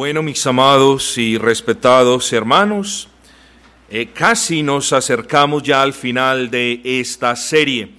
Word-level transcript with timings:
Bueno, 0.00 0.22
mis 0.22 0.46
amados 0.46 1.18
y 1.18 1.36
respetados 1.36 2.32
hermanos, 2.32 3.06
eh, 3.90 4.08
casi 4.14 4.62
nos 4.62 4.94
acercamos 4.94 5.62
ya 5.62 5.82
al 5.82 5.92
final 5.92 6.50
de 6.50 6.80
esta 6.82 7.36
serie. 7.36 7.90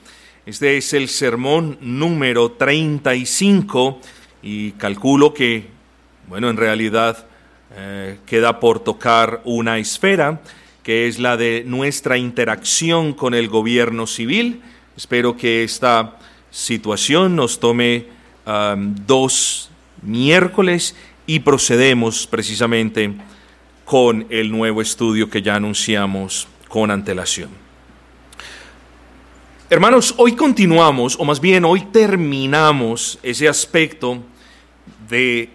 Este 0.48 0.78
es 0.78 0.94
el 0.94 1.08
sermón 1.10 1.78
número 1.80 2.54
35 2.54 4.02
y 4.42 4.72
calculo 4.72 5.32
que, 5.32 5.68
bueno, 6.28 6.50
en 6.50 6.58
realidad 6.58 7.24
eh, 7.76 8.18
queda 8.26 8.60
por 8.60 8.80
tocar 8.80 9.44
una 9.46 9.78
esfera 9.78 10.42
que 10.82 11.08
es 11.08 11.20
la 11.20 11.38
de 11.38 11.64
nuestra 11.68 12.18
interacción 12.18 13.14
con 13.14 13.36
el 13.36 13.48
gobierno 13.48 14.08
civil. 14.08 14.64
Espero 14.98 15.38
que 15.38 15.64
esta 15.64 16.18
situación 16.50 17.36
nos 17.36 17.60
tome 17.60 18.08
dos 19.06 19.70
miércoles 20.02 20.96
y 21.26 21.40
procedemos 21.40 22.28
precisamente 22.28 23.14
con 23.86 24.26
el 24.30 24.52
nuevo 24.52 24.82
estudio 24.82 25.30
que 25.30 25.42
ya 25.42 25.56
anunciamos 25.56 26.48
con 26.68 26.92
antelación. 26.92 27.50
Hermanos, 29.70 30.16
hoy 30.18 30.36
continuamos, 30.36 31.16
o 31.18 31.24
más 31.24 31.40
bien 31.40 31.64
hoy 31.64 31.82
terminamos 31.94 33.20
ese 33.24 33.48
aspecto 33.48 34.22
de, 35.08 35.50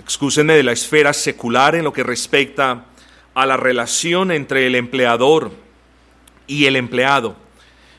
excúsenme, 0.00 0.54
de 0.54 0.64
la 0.64 0.72
esfera 0.72 1.12
secular 1.12 1.76
en 1.76 1.84
lo 1.84 1.92
que 1.92 2.02
respecta 2.02 2.86
a 3.34 3.46
la 3.46 3.56
relación 3.56 4.32
entre 4.32 4.66
el 4.66 4.74
empleador 4.74 5.52
y 6.48 6.64
el 6.64 6.74
empleado. 6.74 7.36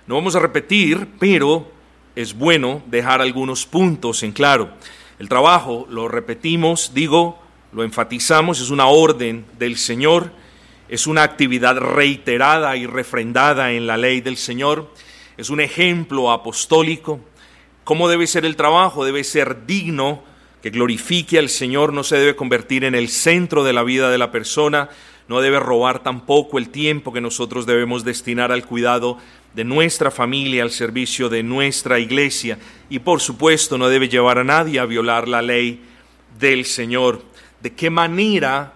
No 0.07 0.15
vamos 0.15 0.35
a 0.35 0.39
repetir, 0.39 1.07
pero 1.19 1.71
es 2.15 2.33
bueno 2.33 2.81
dejar 2.87 3.21
algunos 3.21 3.65
puntos 3.65 4.23
en 4.23 4.33
claro. 4.33 4.71
El 5.19 5.27
trabajo, 5.27 5.85
lo 5.89 6.07
repetimos, 6.07 6.93
digo, 6.93 7.37
lo 7.73 7.83
enfatizamos, 7.83 8.61
es 8.61 8.69
una 8.69 8.87
orden 8.87 9.45
del 9.59 9.75
Señor, 9.77 10.31
es 10.87 11.07
una 11.07 11.23
actividad 11.23 11.77
reiterada 11.77 12.77
y 12.77 12.85
refrendada 12.85 13.73
en 13.73 13.85
la 13.85 13.97
ley 13.97 14.21
del 14.21 14.37
Señor, 14.37 14.93
es 15.35 15.49
un 15.49 15.59
ejemplo 15.59 16.31
apostólico. 16.31 17.19
¿Cómo 17.83 18.07
debe 18.07 18.27
ser 18.27 18.45
el 18.45 18.55
trabajo? 18.55 19.03
Debe 19.03 19.25
ser 19.25 19.65
digno, 19.65 20.23
que 20.61 20.69
glorifique 20.69 21.37
al 21.37 21.49
Señor, 21.49 21.91
no 21.91 22.03
se 22.03 22.17
debe 22.17 22.37
convertir 22.37 22.85
en 22.85 22.95
el 22.95 23.09
centro 23.09 23.65
de 23.65 23.73
la 23.73 23.83
vida 23.83 24.09
de 24.09 24.17
la 24.17 24.31
persona, 24.31 24.89
no 25.29 25.41
debe 25.41 25.59
robar 25.59 26.01
tampoco 26.01 26.57
el 26.57 26.69
tiempo 26.69 27.13
que 27.13 27.21
nosotros 27.21 27.67
debemos 27.67 28.03
destinar 28.03 28.51
al 28.51 28.65
cuidado 28.65 29.19
de 29.53 29.63
nuestra 29.63 30.09
familia 30.09 30.63
al 30.63 30.71
servicio 30.71 31.29
de 31.29 31.43
nuestra 31.43 31.99
iglesia 31.99 32.57
y 32.89 32.97
por 32.97 33.21
supuesto 33.21 33.77
no 33.77 33.89
debe 33.89 34.09
llevar 34.09 34.39
a 34.39 34.43
nadie 34.43 34.79
a 34.79 34.85
violar 34.85 35.27
la 35.27 35.43
ley 35.43 35.83
del 36.39 36.65
Señor. 36.65 37.21
¿De 37.61 37.71
qué 37.73 37.91
manera 37.91 38.73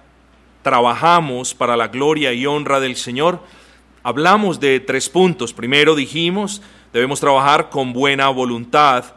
trabajamos 0.62 1.56
para 1.56 1.76
la 1.76 1.88
gloria 1.88 2.34
y 2.34 2.46
honra 2.46 2.80
del 2.80 2.98
Señor? 2.98 3.42
Hablamos 4.04 4.60
de 4.60 4.80
tres 4.80 5.10
puntos. 5.10 5.54
Primero 5.54 5.96
dijimos, 5.96 6.62
debemos 6.94 7.20
trabajar 7.20 7.72
con 7.72 7.94
buena 7.94 8.30
voluntad 8.30 9.16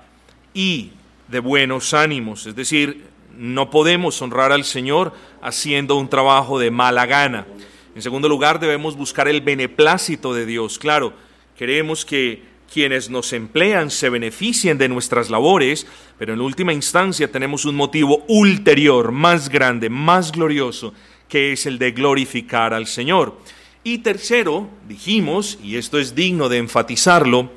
y 0.54 0.92
de 1.28 1.40
buenos 1.40 1.92
ánimos, 1.92 2.46
es 2.46 2.56
decir, 2.56 3.04
no 3.36 3.70
podemos 3.70 4.20
honrar 4.22 4.52
al 4.52 4.64
Señor 4.64 5.12
haciendo 5.42 5.96
un 5.96 6.08
trabajo 6.08 6.58
de 6.58 6.70
mala 6.70 7.06
gana. 7.06 7.46
En 7.94 8.02
segundo 8.02 8.28
lugar, 8.28 8.60
debemos 8.60 8.96
buscar 8.96 9.28
el 9.28 9.40
beneplácito 9.40 10.34
de 10.34 10.46
Dios. 10.46 10.78
Claro, 10.78 11.14
Queremos 11.56 12.04
que 12.04 12.42
quienes 12.70 13.08
nos 13.08 13.32
emplean 13.32 13.90
se 13.90 14.10
beneficien 14.10 14.76
de 14.76 14.90
nuestras 14.90 15.30
labores, 15.30 15.86
pero 16.18 16.34
en 16.34 16.42
última 16.42 16.74
instancia 16.74 17.32
tenemos 17.32 17.64
un 17.64 17.76
motivo 17.76 18.24
ulterior, 18.28 19.10
más 19.10 19.48
grande, 19.48 19.88
más 19.88 20.32
glorioso, 20.32 20.92
que 21.28 21.52
es 21.52 21.64
el 21.64 21.78
de 21.78 21.92
glorificar 21.92 22.74
al 22.74 22.86
Señor. 22.86 23.38
Y 23.84 23.98
tercero, 23.98 24.68
dijimos, 24.86 25.58
y 25.62 25.76
esto 25.76 25.98
es 25.98 26.14
digno 26.14 26.50
de 26.50 26.58
enfatizarlo, 26.58 27.52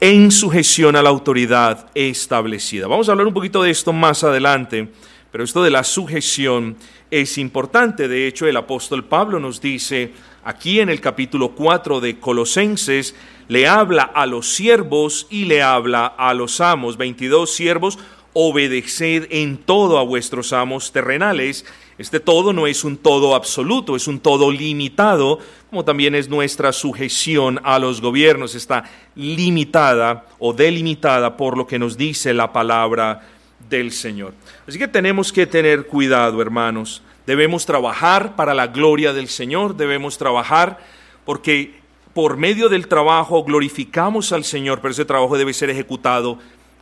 en 0.00 0.30
sujeción 0.30 0.94
a 0.94 1.02
la 1.02 1.08
autoridad 1.08 1.90
establecida. 1.94 2.86
Vamos 2.86 3.08
a 3.08 3.12
hablar 3.12 3.26
un 3.26 3.34
poquito 3.34 3.62
de 3.62 3.70
esto 3.70 3.92
más 3.92 4.22
adelante, 4.22 4.88
pero 5.32 5.42
esto 5.42 5.62
de 5.62 5.70
la 5.70 5.82
sujeción 5.82 6.76
es 7.10 7.36
importante. 7.36 8.06
De 8.06 8.28
hecho, 8.28 8.46
el 8.46 8.56
apóstol 8.56 9.04
Pablo 9.04 9.40
nos 9.40 9.60
dice 9.60 10.12
aquí 10.44 10.78
en 10.78 10.88
el 10.88 11.00
capítulo 11.00 11.50
4 11.50 12.00
de 12.00 12.20
Colosenses, 12.20 13.16
le 13.48 13.66
habla 13.66 14.02
a 14.02 14.26
los 14.26 14.54
siervos 14.54 15.26
y 15.30 15.46
le 15.46 15.62
habla 15.62 16.06
a 16.06 16.32
los 16.32 16.60
amos. 16.60 16.96
22 16.96 17.52
siervos, 17.52 17.98
obedeced 18.34 19.26
en 19.30 19.58
todo 19.58 19.98
a 19.98 20.04
vuestros 20.04 20.52
amos 20.52 20.92
terrenales. 20.92 21.64
Este 21.98 22.20
todo 22.20 22.52
no 22.52 22.68
es 22.68 22.84
un 22.84 22.96
todo 22.96 23.34
absoluto, 23.34 23.96
es 23.96 24.06
un 24.06 24.20
todo 24.20 24.52
limitado, 24.52 25.40
como 25.68 25.84
también 25.84 26.14
es 26.14 26.28
nuestra 26.28 26.72
sujeción 26.72 27.60
a 27.64 27.80
los 27.80 28.00
gobiernos. 28.00 28.54
Está 28.54 28.84
limitada 29.16 30.26
o 30.38 30.52
delimitada 30.52 31.36
por 31.36 31.58
lo 31.58 31.66
que 31.66 31.80
nos 31.80 31.96
dice 31.96 32.32
la 32.32 32.52
palabra 32.52 33.26
del 33.68 33.90
Señor. 33.90 34.32
Así 34.66 34.78
que 34.78 34.86
tenemos 34.86 35.32
que 35.32 35.46
tener 35.46 35.86
cuidado, 35.86 36.40
hermanos. 36.40 37.02
Debemos 37.26 37.66
trabajar 37.66 38.36
para 38.36 38.54
la 38.54 38.68
gloria 38.68 39.12
del 39.12 39.28
Señor, 39.28 39.76
debemos 39.76 40.16
trabajar 40.16 40.78
porque 41.24 41.74
por 42.14 42.36
medio 42.36 42.68
del 42.68 42.86
trabajo 42.86 43.42
glorificamos 43.42 44.32
al 44.32 44.44
Señor, 44.44 44.80
pero 44.80 44.92
ese 44.92 45.04
trabajo 45.04 45.36
debe 45.36 45.52
ser 45.52 45.68
ejecutado 45.68 46.38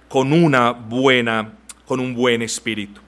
con 0.09 0.33
una 0.33 0.72
buena, 0.72 1.54
con 1.87 2.00
un 2.00 2.15
buen 2.15 2.43
espíritu. 2.43 3.00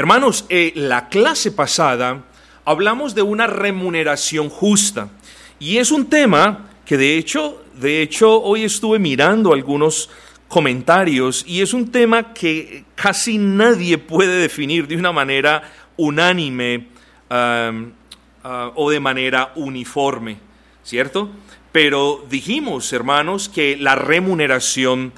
Hermanos, 0.00 0.46
eh, 0.48 0.72
la 0.76 1.10
clase 1.10 1.52
pasada 1.52 2.24
hablamos 2.64 3.14
de 3.14 3.20
una 3.20 3.46
remuneración 3.46 4.48
justa 4.48 5.10
y 5.58 5.76
es 5.76 5.90
un 5.90 6.06
tema 6.06 6.70
que 6.86 6.96
de 6.96 7.18
hecho, 7.18 7.62
de 7.74 8.00
hecho 8.00 8.40
hoy 8.40 8.64
estuve 8.64 8.98
mirando 8.98 9.52
algunos 9.52 10.08
comentarios 10.48 11.44
y 11.46 11.60
es 11.60 11.74
un 11.74 11.90
tema 11.90 12.32
que 12.32 12.86
casi 12.94 13.36
nadie 13.36 13.98
puede 13.98 14.40
definir 14.40 14.88
de 14.88 14.96
una 14.96 15.12
manera 15.12 15.70
unánime 15.98 16.86
uh, 17.28 18.72
o 18.76 18.90
de 18.90 19.00
manera 19.00 19.52
uniforme, 19.54 20.38
¿cierto? 20.82 21.28
Pero 21.72 22.24
dijimos, 22.30 22.90
hermanos, 22.94 23.50
que 23.50 23.76
la 23.76 23.96
remuneración 23.96 25.12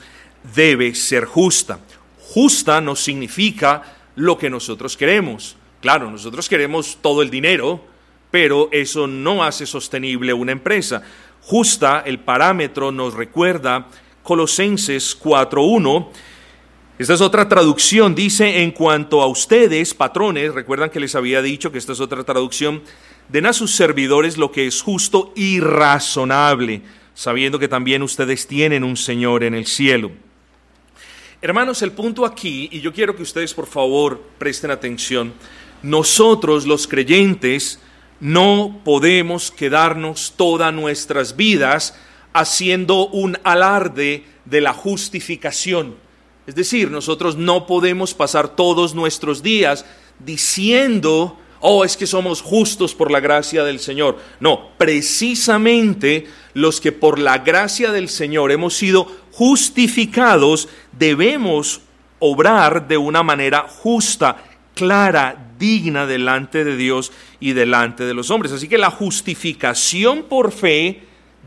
debe 0.56 0.96
ser 0.96 1.26
justa. 1.26 1.78
Justa 2.18 2.80
no 2.80 2.96
significa 2.96 4.01
lo 4.14 4.38
que 4.38 4.50
nosotros 4.50 4.96
queremos. 4.96 5.56
Claro, 5.80 6.10
nosotros 6.10 6.48
queremos 6.48 6.98
todo 7.00 7.22
el 7.22 7.30
dinero, 7.30 7.84
pero 8.30 8.68
eso 8.72 9.06
no 9.06 9.44
hace 9.44 9.66
sostenible 9.66 10.32
una 10.32 10.52
empresa. 10.52 11.02
Justa, 11.42 12.02
el 12.06 12.20
parámetro 12.20 12.92
nos 12.92 13.14
recuerda 13.14 13.88
Colosenses 14.22 15.18
4.1, 15.20 16.08
esta 16.98 17.14
es 17.14 17.20
otra 17.20 17.48
traducción, 17.48 18.14
dice 18.14 18.62
en 18.62 18.70
cuanto 18.70 19.22
a 19.22 19.26
ustedes, 19.26 19.92
patrones, 19.92 20.54
recuerdan 20.54 20.90
que 20.90 21.00
les 21.00 21.16
había 21.16 21.42
dicho 21.42 21.72
que 21.72 21.78
esta 21.78 21.92
es 21.92 22.00
otra 22.00 22.22
traducción, 22.22 22.82
den 23.28 23.46
a 23.46 23.52
sus 23.52 23.74
servidores 23.74 24.36
lo 24.36 24.52
que 24.52 24.68
es 24.68 24.82
justo 24.82 25.32
y 25.34 25.58
razonable, 25.58 26.82
sabiendo 27.14 27.58
que 27.58 27.66
también 27.66 28.02
ustedes 28.02 28.46
tienen 28.46 28.84
un 28.84 28.96
Señor 28.96 29.42
en 29.42 29.54
el 29.54 29.66
cielo. 29.66 30.12
Hermanos, 31.44 31.82
el 31.82 31.90
punto 31.90 32.24
aquí, 32.24 32.68
y 32.70 32.80
yo 32.80 32.92
quiero 32.92 33.16
que 33.16 33.24
ustedes 33.24 33.52
por 33.52 33.66
favor 33.66 34.22
presten 34.38 34.70
atención, 34.70 35.32
nosotros 35.82 36.66
los 36.66 36.86
creyentes 36.86 37.80
no 38.20 38.80
podemos 38.84 39.50
quedarnos 39.50 40.34
todas 40.36 40.72
nuestras 40.72 41.34
vidas 41.34 41.96
haciendo 42.32 43.08
un 43.08 43.36
alarde 43.42 44.24
de 44.44 44.60
la 44.60 44.72
justificación. 44.72 45.96
Es 46.46 46.54
decir, 46.54 46.92
nosotros 46.92 47.36
no 47.36 47.66
podemos 47.66 48.14
pasar 48.14 48.54
todos 48.54 48.94
nuestros 48.94 49.42
días 49.42 49.84
diciendo, 50.20 51.40
oh, 51.58 51.84
es 51.84 51.96
que 51.96 52.06
somos 52.06 52.40
justos 52.40 52.94
por 52.94 53.10
la 53.10 53.18
gracia 53.18 53.64
del 53.64 53.80
Señor. 53.80 54.16
No, 54.38 54.68
precisamente 54.78 56.28
los 56.54 56.80
que 56.80 56.92
por 56.92 57.18
la 57.18 57.38
gracia 57.38 57.90
del 57.90 58.08
Señor 58.08 58.52
hemos 58.52 58.74
sido 58.74 59.21
justificados, 59.32 60.68
debemos 60.92 61.80
obrar 62.18 62.86
de 62.86 62.96
una 62.96 63.22
manera 63.22 63.66
justa, 63.68 64.36
clara, 64.74 65.48
digna 65.58 66.06
delante 66.06 66.64
de 66.64 66.76
Dios 66.76 67.12
y 67.40 67.52
delante 67.52 68.04
de 68.04 68.14
los 68.14 68.30
hombres. 68.30 68.52
Así 68.52 68.68
que 68.68 68.78
la 68.78 68.90
justificación 68.90 70.24
por 70.24 70.52
fe 70.52 71.02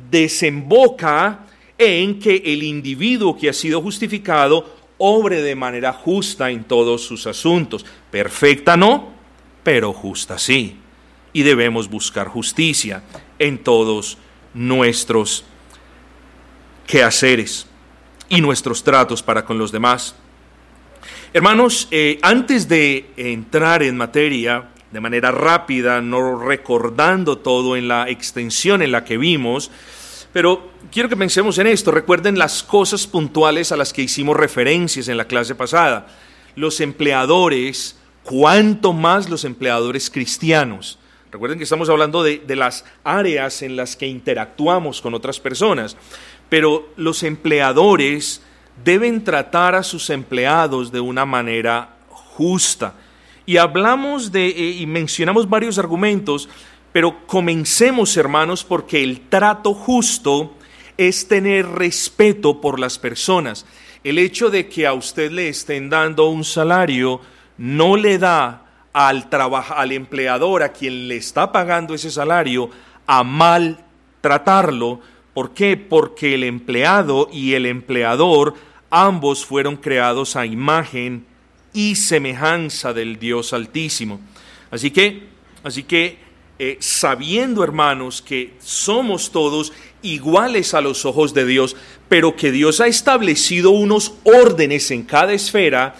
desemboca 0.09 1.45
en 1.77 2.19
que 2.19 2.41
el 2.45 2.63
individuo 2.63 3.37
que 3.37 3.49
ha 3.49 3.53
sido 3.53 3.81
justificado 3.81 4.75
obre 4.97 5.41
de 5.41 5.55
manera 5.55 5.93
justa 5.93 6.49
en 6.49 6.63
todos 6.63 7.05
sus 7.05 7.27
asuntos. 7.27 7.85
Perfecta 8.11 8.77
no, 8.77 9.13
pero 9.63 9.93
justa 9.93 10.37
sí. 10.37 10.77
Y 11.33 11.43
debemos 11.43 11.89
buscar 11.89 12.27
justicia 12.27 13.03
en 13.37 13.57
todos 13.57 14.17
nuestros 14.53 15.43
quehaceres 16.87 17.67
y 18.29 18.41
nuestros 18.41 18.83
tratos 18.83 19.21
para 19.23 19.45
con 19.45 19.57
los 19.57 19.71
demás. 19.71 20.15
Hermanos, 21.33 21.87
eh, 21.91 22.17
antes 22.21 22.67
de 22.67 23.09
entrar 23.17 23.83
en 23.83 23.97
materia 23.97 24.69
de 24.91 25.01
manera 25.01 25.31
rápida, 25.31 25.99
no 26.01 26.39
recordando 26.39 27.37
todo 27.39 27.75
en 27.75 27.89
la 27.89 28.09
extensión 28.09 28.81
en 28.81 28.93
la 28.93 29.03
que 29.03 29.17
vimos, 29.17 29.69
pero 30.31 30.71
quiero 30.91 31.09
que 31.09 31.17
pensemos 31.17 31.57
en 31.57 31.67
esto. 31.67 31.91
Recuerden 31.91 32.37
las 32.37 32.63
cosas 32.63 33.05
puntuales 33.05 33.73
a 33.73 33.77
las 33.77 33.91
que 33.91 34.03
hicimos 34.03 34.37
referencias 34.37 35.09
en 35.09 35.17
la 35.17 35.27
clase 35.27 35.55
pasada. 35.55 36.07
Los 36.55 36.79
empleadores, 36.79 37.97
cuanto 38.23 38.93
más 38.93 39.29
los 39.29 39.43
empleadores 39.43 40.09
cristianos. 40.09 40.97
Recuerden 41.31 41.57
que 41.57 41.65
estamos 41.65 41.89
hablando 41.89 42.23
de, 42.23 42.39
de 42.39 42.55
las 42.55 42.85
áreas 43.03 43.61
en 43.61 43.75
las 43.75 43.97
que 43.97 44.07
interactuamos 44.07 45.01
con 45.01 45.13
otras 45.13 45.41
personas, 45.41 45.97
pero 46.55 46.87
los 46.95 47.23
empleadores 47.23 48.41
deben 48.81 49.25
tratar 49.25 49.75
a 49.75 49.83
sus 49.83 50.09
empleados 50.09 50.89
de 50.89 51.01
una 51.01 51.25
manera 51.25 51.97
justa. 52.07 52.95
Y 53.45 53.57
hablamos 53.57 54.31
de, 54.31 54.47
eh, 54.47 54.71
y 54.79 54.85
mencionamos 54.85 55.49
varios 55.49 55.77
argumentos, 55.77 56.47
pero 56.93 57.27
comencemos, 57.27 58.15
hermanos, 58.15 58.63
porque 58.63 59.03
el 59.03 59.27
trato 59.27 59.73
justo 59.73 60.53
es 60.95 61.27
tener 61.27 61.67
respeto 61.67 62.61
por 62.61 62.79
las 62.79 62.99
personas. 62.99 63.65
El 64.05 64.17
hecho 64.17 64.49
de 64.49 64.69
que 64.69 64.87
a 64.87 64.93
usted 64.93 65.31
le 65.31 65.49
estén 65.49 65.89
dando 65.89 66.29
un 66.29 66.45
salario 66.45 67.19
no 67.57 67.97
le 67.97 68.17
da 68.17 68.65
al, 68.93 69.27
al 69.29 69.91
empleador, 69.91 70.63
a 70.63 70.71
quien 70.71 71.09
le 71.09 71.17
está 71.17 71.51
pagando 71.51 71.93
ese 71.93 72.11
salario, 72.11 72.69
a 73.07 73.25
mal 73.25 73.83
tratarlo. 74.21 75.01
¿Por 75.35 75.53
qué? 75.53 75.75
Porque 75.75 76.33
el 76.33 76.45
empleado 76.45 77.27
y 77.29 77.55
el 77.55 77.65
empleador 77.65 78.53
ambos 78.89 79.45
fueron 79.45 79.75
creados 79.75 80.37
a 80.37 80.45
imagen 80.45 81.25
y 81.73 81.95
semejanza 81.95 82.93
del 82.93 83.19
Dios 83.19 83.51
Altísimo. 83.51 84.21
Así 84.71 84.91
que, 84.91 85.23
así 85.61 85.83
que 85.83 86.19
eh, 86.57 86.77
sabiendo, 86.79 87.65
hermanos, 87.65 88.21
que 88.21 88.53
somos 88.59 89.29
todos 89.29 89.73
iguales 90.01 90.73
a 90.73 90.79
los 90.79 91.03
ojos 91.03 91.33
de 91.33 91.45
Dios, 91.45 91.75
pero 92.07 92.37
que 92.37 92.53
Dios 92.53 92.79
ha 92.79 92.87
establecido 92.87 93.71
unos 93.71 94.13
órdenes 94.23 94.89
en 94.89 95.03
cada 95.03 95.33
esfera, 95.33 95.95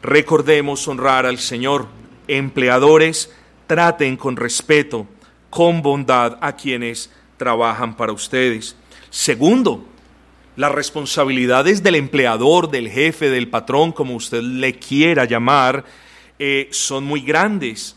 recordemos 0.00 0.86
honrar 0.86 1.26
al 1.26 1.40
Señor. 1.40 1.88
Empleadores, 2.28 3.32
traten 3.66 4.16
con 4.16 4.36
respeto, 4.36 5.08
con 5.50 5.82
bondad 5.82 6.38
a 6.40 6.54
quienes 6.54 7.10
trabajan 7.40 7.96
para 7.96 8.12
ustedes. 8.12 8.76
Segundo, 9.08 9.86
las 10.56 10.70
responsabilidades 10.72 11.82
del 11.82 11.94
empleador, 11.94 12.70
del 12.70 12.90
jefe, 12.90 13.30
del 13.30 13.48
patrón, 13.48 13.92
como 13.92 14.14
usted 14.14 14.42
le 14.42 14.78
quiera 14.78 15.24
llamar, 15.24 15.86
eh, 16.38 16.68
son 16.70 17.04
muy 17.04 17.22
grandes. 17.22 17.96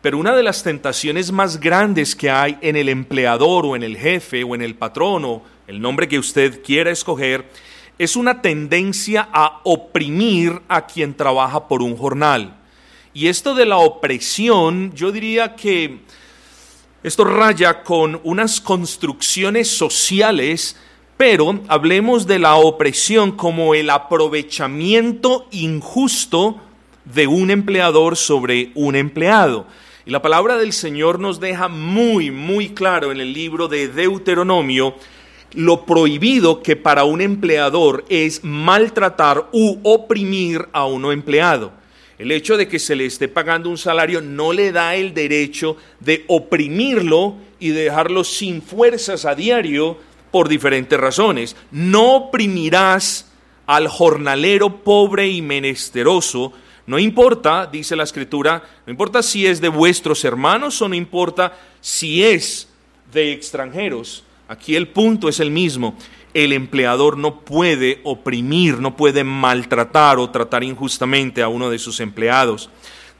Pero 0.00 0.16
una 0.16 0.34
de 0.34 0.42
las 0.42 0.62
tentaciones 0.62 1.30
más 1.30 1.60
grandes 1.60 2.16
que 2.16 2.30
hay 2.30 2.56
en 2.62 2.76
el 2.76 2.88
empleador 2.88 3.66
o 3.66 3.76
en 3.76 3.82
el 3.82 3.94
jefe 3.94 4.42
o 4.42 4.54
en 4.54 4.62
el 4.62 4.74
patrón 4.74 5.26
o 5.26 5.42
el 5.66 5.78
nombre 5.78 6.08
que 6.08 6.18
usted 6.18 6.62
quiera 6.62 6.90
escoger, 6.90 7.44
es 7.98 8.16
una 8.16 8.40
tendencia 8.40 9.28
a 9.30 9.60
oprimir 9.64 10.62
a 10.66 10.86
quien 10.86 11.12
trabaja 11.14 11.68
por 11.68 11.82
un 11.82 11.94
jornal. 11.94 12.56
Y 13.12 13.26
esto 13.26 13.54
de 13.54 13.66
la 13.66 13.76
opresión, 13.76 14.94
yo 14.94 15.12
diría 15.12 15.56
que 15.56 16.00
esto 17.02 17.24
raya 17.24 17.82
con 17.82 18.20
unas 18.24 18.60
construcciones 18.60 19.68
sociales 19.68 20.76
pero 21.22 21.60
hablemos 21.68 22.26
de 22.26 22.40
la 22.40 22.56
opresión 22.56 23.30
como 23.30 23.76
el 23.76 23.90
aprovechamiento 23.90 25.46
injusto 25.52 26.56
de 27.04 27.28
un 27.28 27.52
empleador 27.52 28.16
sobre 28.16 28.72
un 28.74 28.96
empleado. 28.96 29.66
Y 30.04 30.10
la 30.10 30.20
palabra 30.20 30.56
del 30.56 30.72
Señor 30.72 31.20
nos 31.20 31.38
deja 31.38 31.68
muy, 31.68 32.32
muy 32.32 32.70
claro 32.70 33.12
en 33.12 33.20
el 33.20 33.32
libro 33.32 33.68
de 33.68 33.86
Deuteronomio 33.86 34.96
lo 35.54 35.86
prohibido 35.86 36.60
que 36.60 36.74
para 36.74 37.04
un 37.04 37.20
empleador 37.20 38.04
es 38.08 38.42
maltratar 38.42 39.48
u 39.52 39.78
oprimir 39.84 40.66
a 40.72 40.86
uno 40.86 41.12
empleado. 41.12 41.72
El 42.22 42.30
hecho 42.30 42.56
de 42.56 42.68
que 42.68 42.78
se 42.78 42.94
le 42.94 43.04
esté 43.04 43.26
pagando 43.26 43.68
un 43.68 43.76
salario 43.76 44.20
no 44.20 44.52
le 44.52 44.70
da 44.70 44.94
el 44.94 45.12
derecho 45.12 45.76
de 45.98 46.24
oprimirlo 46.28 47.34
y 47.58 47.70
dejarlo 47.70 48.22
sin 48.22 48.62
fuerzas 48.62 49.24
a 49.24 49.34
diario 49.34 49.98
por 50.30 50.48
diferentes 50.48 51.00
razones. 51.00 51.56
No 51.72 52.14
oprimirás 52.14 53.32
al 53.66 53.88
jornalero 53.88 54.84
pobre 54.84 55.26
y 55.26 55.42
menesteroso, 55.42 56.52
no 56.86 57.00
importa, 57.00 57.66
dice 57.66 57.96
la 57.96 58.04
escritura, 58.04 58.62
no 58.86 58.92
importa 58.92 59.20
si 59.20 59.44
es 59.44 59.60
de 59.60 59.68
vuestros 59.68 60.24
hermanos 60.24 60.80
o 60.80 60.88
no 60.88 60.94
importa 60.94 61.58
si 61.80 62.22
es 62.22 62.68
de 63.12 63.32
extranjeros. 63.32 64.22
Aquí 64.46 64.76
el 64.76 64.86
punto 64.86 65.28
es 65.28 65.40
el 65.40 65.50
mismo. 65.50 65.96
El 66.34 66.52
empleador 66.52 67.18
no 67.18 67.40
puede 67.40 68.00
oprimir, 68.04 68.78
no 68.78 68.96
puede 68.96 69.22
maltratar 69.22 70.18
o 70.18 70.30
tratar 70.30 70.64
injustamente 70.64 71.42
a 71.42 71.48
uno 71.48 71.68
de 71.68 71.78
sus 71.78 72.00
empleados. 72.00 72.70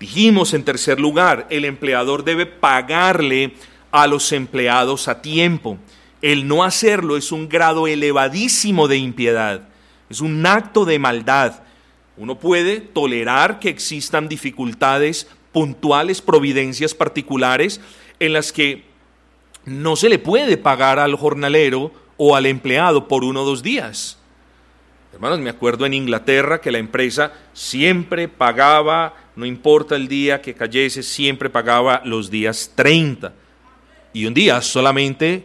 Dijimos 0.01 0.55
en 0.55 0.65
tercer 0.65 0.99
lugar, 0.99 1.47
el 1.51 1.65
empleador 1.65 2.25
debe 2.25 2.47
pagarle 2.47 3.55
a 3.91 4.07
los 4.07 4.33
empleados 4.33 5.07
a 5.07 5.21
tiempo. 5.23 5.79
El 6.23 6.49
no 6.49 6.65
hacerlo 6.65 7.17
es 7.17 7.31
un 7.33 7.49
grado 7.49 7.87
elevadísimo 7.87 8.89
de 8.89 8.97
impiedad, 8.97 9.69
es 10.09 10.21
un 10.21 10.45
acto 10.47 10.85
de 10.85 10.99
maldad. 10.99 11.63
Uno 12.17 12.39
puede 12.39 12.81
tolerar 12.81 13.59
que 13.59 13.69
existan 13.69 14.29
dificultades 14.29 15.29
puntuales, 15.53 16.23
providencias 16.23 16.95
particulares 16.95 17.81
en 18.19 18.33
las 18.33 18.53
que 18.53 18.85
no 19.65 19.97
se 19.97 20.09
le 20.09 20.19
puede 20.19 20.57
pagar 20.57 20.99
al 20.99 21.15
jornalero 21.15 21.93
o 22.17 22.37
al 22.37 22.47
empleado 22.47 23.09
por 23.09 23.25
uno 23.25 23.43
o 23.43 23.47
dos 23.47 23.63
días. 23.63 24.19
Hermanos, 25.13 25.41
me 25.41 25.51
acuerdo 25.51 25.85
en 25.85 25.95
Inglaterra 25.95 26.61
que 26.61 26.73
la 26.73 26.79
empresa 26.79 27.33
siempre 27.53 28.29
pagaba, 28.29 29.15
no 29.37 29.45
importa 29.45 29.95
el 29.95 30.09
día 30.09 30.41
que 30.41 30.55
cayese, 30.55 31.03
siempre 31.03 31.51
pagaba 31.51 32.01
los 32.05 32.31
días 32.31 32.73
30. 32.75 33.33
Y 34.15 34.25
un 34.27 34.33
día 34.33 34.63
solamente 34.63 35.45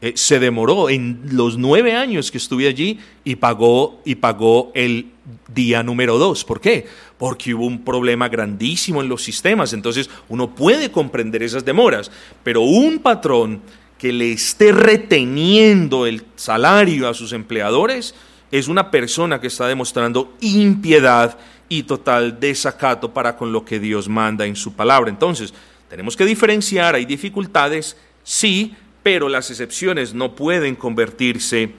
eh, 0.00 0.14
se 0.16 0.40
demoró 0.40 0.90
en 0.90 1.20
los 1.30 1.56
nueve 1.56 1.94
años 1.94 2.30
que 2.30 2.38
estuve 2.38 2.66
allí 2.66 2.98
y 3.22 3.36
pagó, 3.36 4.00
y 4.04 4.16
pagó 4.16 4.72
el 4.74 5.12
día 5.54 5.82
número 5.82 6.18
dos. 6.18 6.44
¿Por 6.44 6.60
qué? 6.60 6.86
Porque 7.18 7.54
hubo 7.54 7.66
un 7.66 7.84
problema 7.84 8.28
grandísimo 8.28 9.00
en 9.00 9.08
los 9.08 9.22
sistemas. 9.22 9.72
Entonces 9.72 10.10
uno 10.28 10.54
puede 10.54 10.90
comprender 10.90 11.42
esas 11.42 11.64
demoras, 11.64 12.10
pero 12.42 12.62
un 12.62 12.98
patrón 12.98 13.60
que 14.02 14.12
le 14.12 14.32
esté 14.32 14.72
reteniendo 14.72 16.06
el 16.06 16.24
salario 16.34 17.08
a 17.08 17.14
sus 17.14 17.32
empleadores 17.32 18.16
es 18.50 18.66
una 18.66 18.90
persona 18.90 19.40
que 19.40 19.46
está 19.46 19.68
demostrando 19.68 20.34
impiedad 20.40 21.38
y 21.68 21.84
total 21.84 22.40
desacato 22.40 23.14
para 23.14 23.36
con 23.36 23.52
lo 23.52 23.64
que 23.64 23.78
Dios 23.78 24.08
manda 24.08 24.44
en 24.44 24.56
su 24.56 24.72
palabra. 24.72 25.08
Entonces, 25.08 25.54
tenemos 25.88 26.16
que 26.16 26.24
diferenciar, 26.24 26.96
hay 26.96 27.04
dificultades, 27.04 27.96
sí, 28.24 28.74
pero 29.04 29.28
las 29.28 29.50
excepciones 29.50 30.14
no 30.14 30.34
pueden 30.34 30.74
convertirse 30.74 31.70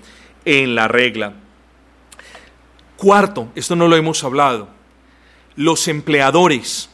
en 0.45 0.75
la 0.75 0.87
regla. 0.87 1.33
Cuarto, 2.95 3.49
esto 3.53 3.75
no 3.75 3.89
lo 3.89 3.97
hemos 3.97 4.23
hablado, 4.23 4.69
los 5.57 5.89
empleadores, 5.89 6.89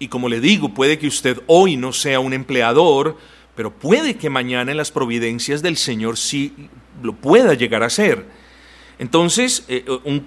y 0.00 0.08
como 0.08 0.28
le 0.28 0.40
digo, 0.40 0.74
puede 0.74 0.98
que 0.98 1.06
usted 1.06 1.40
hoy 1.46 1.76
no 1.76 1.92
sea 1.92 2.18
un 2.18 2.32
empleador, 2.32 3.16
pero 3.54 3.72
puede 3.72 4.16
que 4.16 4.30
mañana 4.30 4.70
en 4.70 4.76
las 4.76 4.90
providencias 4.90 5.62
del 5.62 5.76
Señor 5.76 6.16
sí 6.16 6.68
lo 7.02 7.14
pueda 7.14 7.54
llegar 7.54 7.82
a 7.82 7.90
ser. 7.90 8.24
Entonces, 8.98 9.64
eh, 9.68 9.84
un, 10.04 10.26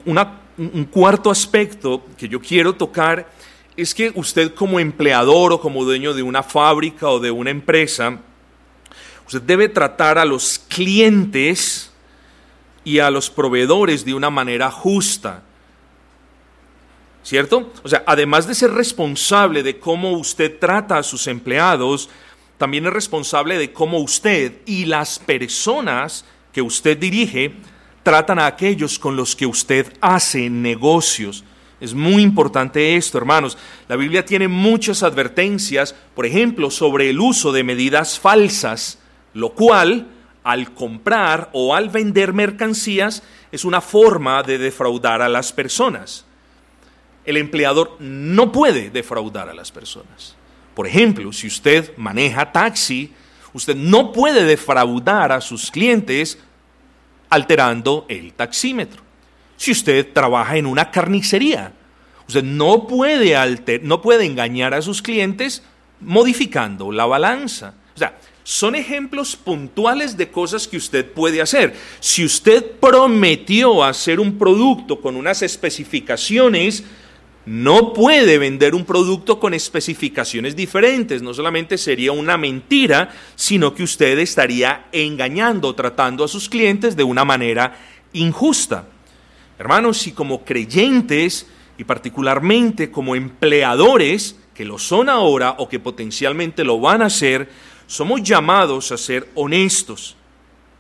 un 0.58 0.86
cuarto 0.86 1.30
aspecto 1.30 2.06
que 2.18 2.28
yo 2.28 2.40
quiero 2.40 2.74
tocar 2.74 3.30
es 3.76 3.94
que 3.94 4.12
usted 4.16 4.54
como 4.54 4.80
empleador 4.80 5.54
o 5.54 5.62
como 5.62 5.84
dueño 5.84 6.14
de 6.14 6.24
una 6.24 6.44
fábrica 6.44 7.10
o 7.10 7.20
de 7.20 7.32
una 7.32 7.52
empresa, 7.52 8.20
Usted 9.28 9.42
debe 9.42 9.68
tratar 9.68 10.18
a 10.18 10.24
los 10.24 10.58
clientes 10.58 11.92
y 12.86 13.00
a 13.00 13.12
los 13.12 13.30
proveedores 13.30 14.06
de 14.06 14.14
una 14.14 14.30
manera 14.30 14.72
justa. 14.72 15.44
¿Cierto? 17.24 17.74
O 17.84 17.90
sea, 17.90 18.06
además 18.08 18.48
de 18.48 18.56
ser 18.56 18.72
responsable 18.72 19.64
de 19.64 19.80
cómo 19.80 20.12
usted 20.12 20.58
trata 20.58 20.98
a 20.98 21.04
sus 21.04 21.28
empleados, 21.28 22.10
también 22.58 22.86
es 22.86 22.94
responsable 22.94 23.58
de 23.58 23.72
cómo 23.72 24.00
usted 24.00 24.62
y 24.66 24.86
las 24.86 25.20
personas 25.20 26.26
que 26.52 26.62
usted 26.62 26.98
dirige 26.98 27.54
tratan 28.04 28.40
a 28.40 28.48
aquellos 28.48 28.98
con 28.98 29.16
los 29.16 29.36
que 29.36 29.46
usted 29.46 29.94
hace 30.02 30.50
negocios. 30.50 31.44
Es 31.80 31.94
muy 31.94 32.24
importante 32.24 32.96
esto, 32.96 33.18
hermanos. 33.18 33.58
La 33.88 33.96
Biblia 33.96 34.26
tiene 34.26 34.48
muchas 34.48 35.04
advertencias, 35.04 35.94
por 36.16 36.26
ejemplo, 36.26 36.72
sobre 36.72 37.10
el 37.10 37.20
uso 37.20 37.52
de 37.52 37.64
medidas 37.64 38.20
falsas 38.20 39.00
lo 39.38 39.52
cual 39.52 40.08
al 40.44 40.74
comprar 40.74 41.52
o 41.54 41.76
al 41.76 41.90
vender 41.90 42.34
mercancías 42.34 43.22
es 43.52 43.66
una 43.66 43.82
forma 43.82 44.42
de 44.42 44.58
defraudar 44.58 45.22
a 45.22 45.30
las 45.30 45.54
personas. 45.54 46.26
el 47.26 47.36
empleador 47.36 47.98
no 48.00 48.54
puede 48.54 48.90
defraudar 48.90 49.50
a 49.50 49.54
las 49.54 49.70
personas. 49.70 50.37
Por 50.78 50.86
ejemplo, 50.86 51.34
si 51.34 51.48
usted 51.48 51.98
maneja 51.98 52.52
taxi, 52.52 53.12
usted 53.52 53.76
no 53.76 54.12
puede 54.12 54.44
defraudar 54.44 55.32
a 55.32 55.42
sus 55.42 55.72
clientes 55.72 56.38
alterando 57.32 58.06
el 58.08 58.32
taxímetro. 58.34 59.02
Si 59.56 59.72
usted 59.72 60.14
trabaja 60.14 60.56
en 60.56 60.68
una 60.68 60.92
carnicería, 60.92 61.74
usted 62.28 62.44
no 62.44 62.86
puede, 62.86 63.80
no 63.82 64.04
puede 64.04 64.26
engañar 64.26 64.76
a 64.76 64.84
sus 64.84 65.02
clientes 65.02 65.64
modificando 66.00 66.92
la 66.92 67.08
balanza. 67.08 67.74
O 67.96 67.98
sea, 67.98 68.16
son 68.44 68.76
ejemplos 68.76 69.36
puntuales 69.36 70.16
de 70.16 70.30
cosas 70.30 70.68
que 70.68 70.78
usted 70.78 71.12
puede 71.12 71.42
hacer. 71.42 71.76
Si 72.00 72.24
usted 72.24 72.64
prometió 72.80 73.84
hacer 73.84 74.20
un 74.20 74.38
producto 74.38 75.02
con 75.02 75.16
unas 75.16 75.42
especificaciones, 75.42 76.84
no 77.48 77.94
puede 77.94 78.38
vender 78.38 78.76
un 78.76 78.84
producto 78.84 79.40
con 79.40 79.54
especificaciones 79.54 80.54
diferentes. 80.54 81.22
No 81.22 81.34
solamente 81.34 81.78
sería 81.78 82.12
una 82.12 82.38
mentira, 82.38 83.10
sino 83.36 83.74
que 83.74 83.84
usted 83.84 84.20
estaría 84.20 84.88
engañando, 84.92 85.74
tratando 85.74 86.26
a 86.26 86.28
sus 86.28 86.50
clientes 86.50 86.98
de 86.98 87.06
una 87.06 87.24
manera 87.24 87.80
injusta. 88.12 88.90
Hermanos, 89.58 89.98
si 89.98 90.12
como 90.12 90.44
creyentes 90.44 91.48
y 91.78 91.86
particularmente 91.86 92.92
como 92.92 93.16
empleadores, 93.16 94.36
que 94.54 94.66
lo 94.66 94.78
son 94.78 95.08
ahora 95.08 95.56
o 95.58 95.70
que 95.70 95.80
potencialmente 95.80 96.66
lo 96.66 96.82
van 96.82 97.02
a 97.02 97.10
ser, 97.10 97.50
somos 97.86 98.22
llamados 98.24 98.92
a 98.92 98.98
ser 98.98 99.30
honestos. 99.36 100.18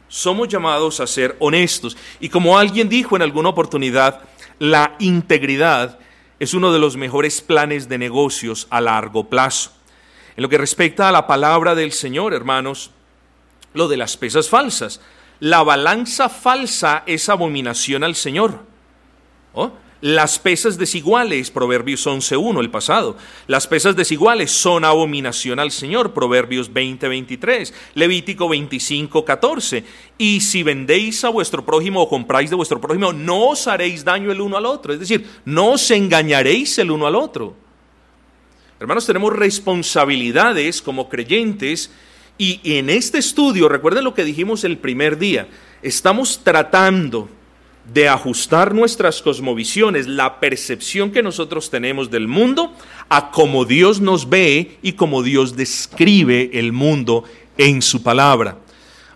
Somos 0.09 0.49
llamados 0.49 0.99
a 0.99 1.07
ser 1.07 1.37
honestos. 1.39 1.95
Y 2.19 2.27
como 2.27 2.57
alguien 2.57 2.89
dijo 2.89 3.15
en 3.15 3.21
alguna 3.21 3.47
oportunidad, 3.47 4.19
la 4.59 4.97
integridad 4.99 5.99
es 6.39 6.53
uno 6.53 6.71
de 6.71 6.79
los 6.79 6.97
mejores 6.97 7.41
planes 7.41 7.89
de 7.89 7.97
negocios 7.97 8.67
a 8.69 8.81
largo 8.81 9.25
plazo. 9.25 9.71
En 10.35 10.43
lo 10.43 10.49
que 10.49 10.57
respecta 10.57 11.09
a 11.09 11.11
la 11.11 11.25
palabra 11.25 11.73
del 11.73 11.91
Señor, 11.91 12.33
hermanos, 12.33 12.91
lo 13.73 13.87
de 13.87 13.97
las 13.97 14.17
pesas 14.17 14.49
falsas. 14.49 15.01
La 15.39 15.63
balanza 15.63 16.29
falsa 16.29 17.03
es 17.05 17.29
abominación 17.29 18.03
al 18.03 18.15
Señor. 18.15 18.63
¿Oh? 19.53 19.71
Las 20.01 20.37
pesas 20.37 20.77
desiguales, 20.77 21.49
Proverbios 21.49 22.05
11.1, 22.05 22.59
el 22.59 22.69
pasado. 22.69 23.17
Las 23.47 23.65
pesas 23.65 23.95
desiguales 23.95 24.51
son 24.51 24.85
abominación 24.85 25.59
al 25.59 25.71
Señor, 25.71 26.13
Proverbios 26.13 26.71
20.23, 26.71 27.73
Levítico 27.95 28.47
25.14. 28.47 29.83
Y 30.17 30.41
si 30.41 30.61
vendéis 30.61 31.23
a 31.23 31.29
vuestro 31.29 31.65
prójimo 31.65 32.01
o 32.01 32.09
compráis 32.09 32.49
de 32.51 32.55
vuestro 32.55 32.79
prójimo, 32.79 33.11
no 33.11 33.47
os 33.47 33.67
haréis 33.67 34.03
daño 34.03 34.31
el 34.31 34.41
uno 34.41 34.57
al 34.57 34.67
otro. 34.67 34.93
Es 34.93 34.99
decir, 34.99 35.25
no 35.45 35.71
os 35.71 35.89
engañaréis 35.89 36.77
el 36.77 36.91
uno 36.91 37.07
al 37.07 37.15
otro. 37.15 37.55
Hermanos, 38.79 39.07
tenemos 39.07 39.33
responsabilidades 39.33 40.83
como 40.83 41.09
creyentes 41.09 41.89
y 42.37 42.59
en 42.63 42.91
este 42.91 43.17
estudio, 43.17 43.67
recuerden 43.67 44.03
lo 44.03 44.13
que 44.13 44.23
dijimos 44.23 44.63
el 44.63 44.77
primer 44.77 45.17
día, 45.17 45.47
estamos 45.81 46.41
tratando 46.43 47.29
de 47.93 48.09
ajustar 48.09 48.73
nuestras 48.73 49.21
cosmovisiones, 49.21 50.07
la 50.07 50.39
percepción 50.39 51.11
que 51.11 51.23
nosotros 51.23 51.69
tenemos 51.69 52.11
del 52.11 52.27
mundo, 52.27 52.73
a 53.09 53.31
cómo 53.31 53.65
Dios 53.65 54.01
nos 54.01 54.29
ve 54.29 54.77
y 54.81 54.93
cómo 54.93 55.23
Dios 55.23 55.55
describe 55.55 56.51
el 56.53 56.73
mundo 56.73 57.23
en 57.57 57.81
su 57.81 58.03
palabra. 58.03 58.57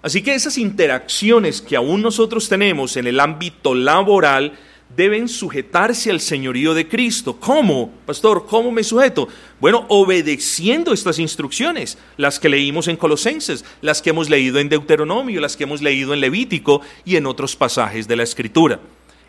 Así 0.02 0.22
que 0.24 0.34
esas 0.34 0.58
interacciones 0.58 1.62
que 1.62 1.76
aún 1.76 2.02
nosotros 2.02 2.50
tenemos 2.50 2.98
en 2.98 3.08
el 3.08 3.20
ámbito 3.20 3.76
laboral, 3.76 4.58
deben 4.96 5.30
sujetarse 5.30 6.12
al 6.12 6.20
señorío 6.20 6.74
de 6.74 6.88
Cristo. 6.88 7.38
¿Cómo, 7.40 7.92
pastor? 8.06 8.46
¿Cómo 8.46 8.72
me 8.72 8.84
sujeto? 8.84 9.28
Bueno, 9.60 9.86
obedeciendo 9.90 10.94
estas 10.94 11.20
instrucciones, 11.20 11.98
las 12.18 12.40
que 12.40 12.50
leímos 12.50 12.88
en 12.88 12.98
Colosenses, 12.98 13.64
las 13.82 14.02
que 14.02 14.10
hemos 14.10 14.30
leído 14.30 14.60
en 14.60 14.70
Deuteronomio, 14.70 15.42
las 15.42 15.56
que 15.56 15.64
hemos 15.64 15.82
leído 15.82 16.14
en 16.14 16.20
Levítico 16.20 16.82
y 17.06 17.16
en 17.16 17.26
otros 17.26 17.56
pasajes 17.56 18.08
de 18.08 18.16
la 18.16 18.24
Escritura. 18.24 18.80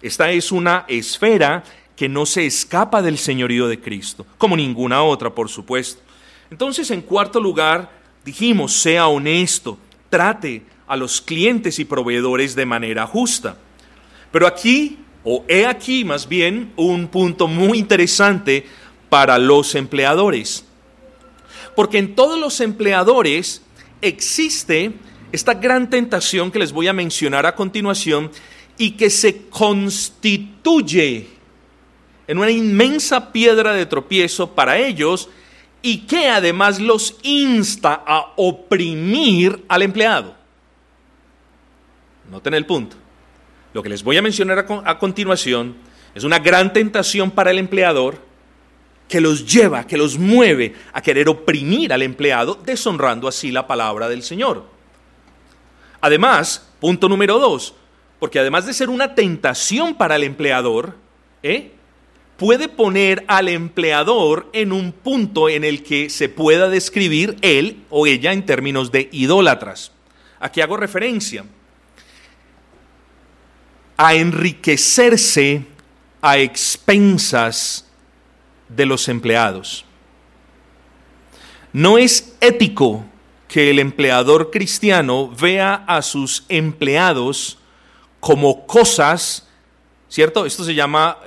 Esta 0.00 0.30
es 0.32 0.50
una 0.50 0.84
esfera 0.88 1.62
que 1.94 2.08
no 2.08 2.26
se 2.26 2.46
escapa 2.46 3.02
del 3.02 3.18
señorío 3.18 3.68
de 3.68 3.80
Cristo, 3.80 4.26
como 4.38 4.56
ninguna 4.56 5.02
otra, 5.02 5.30
por 5.30 5.48
supuesto. 5.48 6.02
Entonces, 6.50 6.90
en 6.90 7.02
cuarto 7.02 7.40
lugar, 7.40 7.90
dijimos, 8.24 8.72
sea 8.72 9.06
honesto, 9.06 9.78
trate 10.10 10.62
a 10.88 10.96
los 10.96 11.20
clientes 11.20 11.78
y 11.78 11.84
proveedores 11.84 12.54
de 12.54 12.66
manera 12.66 13.06
justa. 13.06 13.56
Pero 14.32 14.46
aquí 14.46 14.98
o 15.24 15.44
he 15.48 15.66
aquí 15.66 16.04
más 16.04 16.28
bien 16.28 16.72
un 16.76 17.08
punto 17.08 17.46
muy 17.46 17.78
interesante 17.78 18.66
para 19.08 19.38
los 19.38 19.74
empleadores. 19.74 20.64
Porque 21.76 21.98
en 21.98 22.14
todos 22.14 22.38
los 22.38 22.60
empleadores 22.60 23.62
existe 24.00 24.92
esta 25.32 25.54
gran 25.54 25.88
tentación 25.88 26.50
que 26.50 26.58
les 26.58 26.72
voy 26.72 26.88
a 26.88 26.92
mencionar 26.92 27.46
a 27.46 27.54
continuación 27.54 28.30
y 28.76 28.92
que 28.92 29.10
se 29.10 29.46
constituye 29.48 31.28
en 32.26 32.38
una 32.38 32.50
inmensa 32.50 33.32
piedra 33.32 33.72
de 33.72 33.86
tropiezo 33.86 34.54
para 34.54 34.78
ellos 34.78 35.28
y 35.82 35.98
que 36.06 36.28
además 36.28 36.80
los 36.80 37.16
insta 37.22 38.02
a 38.06 38.32
oprimir 38.36 39.64
al 39.68 39.82
empleado. 39.82 40.34
Noten 42.30 42.54
el 42.54 42.64
punto. 42.64 43.01
Lo 43.72 43.82
que 43.82 43.88
les 43.88 44.02
voy 44.02 44.16
a 44.16 44.22
mencionar 44.22 44.66
a, 44.84 44.98
continuación 44.98 45.76
es 46.14 46.24
una 46.24 46.38
gran 46.38 46.72
tentación 46.72 47.30
para 47.30 47.50
el 47.50 47.58
empleador 47.58 48.18
que 49.08 49.20
los 49.20 49.46
lleva, 49.46 49.86
que 49.86 49.96
los 49.96 50.18
mueve 50.18 50.74
a 50.92 51.00
querer 51.00 51.28
oprimir 51.28 51.92
al 51.92 52.02
empleado, 52.02 52.58
deshonrando 52.64 53.28
así 53.28 53.50
la 53.50 53.66
palabra 53.66 54.08
del 54.08 54.22
Señor. 54.22 54.64
Además, 56.00 56.68
punto 56.80 57.08
número 57.08 57.38
dos, 57.38 57.74
porque 58.18 58.38
además 58.38 58.66
de 58.66 58.74
ser 58.74 58.90
una 58.90 59.14
tentación 59.14 59.94
para 59.94 60.16
el 60.16 60.24
empleador, 60.24 60.96
¿eh? 61.42 61.72
puede 62.36 62.68
poner 62.68 63.24
al 63.28 63.48
empleador 63.48 64.50
en 64.52 64.72
un 64.72 64.92
punto 64.92 65.48
en 65.48 65.64
el 65.64 65.82
que 65.82 66.10
se 66.10 66.28
pueda 66.28 66.68
describir 66.68 67.36
él 67.40 67.84
o 67.88 68.06
ella 68.06 68.32
en 68.32 68.44
términos 68.44 68.92
de 68.92 69.08
idólatras. 69.12 69.92
Aquí 70.40 70.60
hago 70.60 70.76
referencia 70.76 71.44
a 74.04 74.14
enriquecerse 74.14 75.64
a 76.20 76.36
expensas 76.38 77.86
de 78.68 78.84
los 78.84 79.06
empleados. 79.06 79.84
No 81.72 81.98
es 81.98 82.34
ético 82.40 83.04
que 83.46 83.70
el 83.70 83.78
empleador 83.78 84.50
cristiano 84.50 85.30
vea 85.40 85.84
a 85.86 86.02
sus 86.02 86.44
empleados 86.48 87.58
como 88.18 88.66
cosas, 88.66 89.48
¿cierto? 90.08 90.46
Esto 90.46 90.64
se 90.64 90.74
llama, 90.74 91.18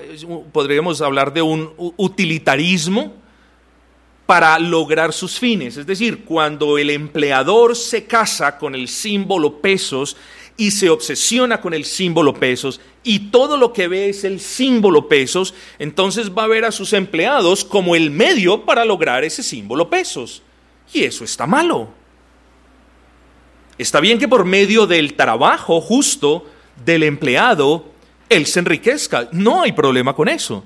podríamos 0.52 1.00
hablar 1.00 1.32
de 1.32 1.44
un 1.44 1.72
utilitarismo 1.96 3.14
para 4.26 4.60
lograr 4.60 5.14
sus 5.14 5.40
fines. 5.40 5.78
Es 5.78 5.86
decir, 5.86 6.26
cuando 6.26 6.78
el 6.78 6.90
empleador 6.90 7.74
se 7.78 8.06
casa 8.06 8.58
con 8.58 8.76
el 8.76 8.90
símbolo 8.90 9.62
pesos, 9.62 10.18
y 10.58 10.72
se 10.72 10.90
obsesiona 10.90 11.60
con 11.60 11.74
el 11.74 11.86
símbolo 11.86 12.34
pesos 12.34 12.80
y 13.04 13.32
todo 13.32 13.58
lo 13.58 13.74
que 13.74 13.88
ve 13.88 14.10
es 14.10 14.24
el 14.24 14.40
símbolo 14.40 15.08
pesos, 15.08 15.54
entonces 15.80 16.32
va 16.32 16.46
a 16.46 16.48
ver 16.48 16.66
a 16.66 16.72
sus 16.72 16.94
empleados 16.94 17.66
como 17.66 17.96
el 17.96 18.10
medio 18.10 18.64
para 18.64 18.86
lograr 18.86 19.24
ese 19.24 19.44
símbolo 19.44 19.90
pesos. 19.90 20.42
Y 20.94 21.04
eso 21.04 21.24
está 21.24 21.46
malo. 21.46 21.90
Está 23.78 24.00
bien 24.00 24.18
que 24.18 24.28
por 24.28 24.46
medio 24.46 24.88
del 24.88 25.16
trabajo 25.16 25.82
justo 25.82 26.46
del 26.84 27.04
empleado, 27.04 27.86
él 28.30 28.46
se 28.46 28.60
enriquezca. 28.60 29.28
No 29.34 29.64
hay 29.64 29.74
problema 29.74 30.16
con 30.16 30.30
eso. 30.30 30.64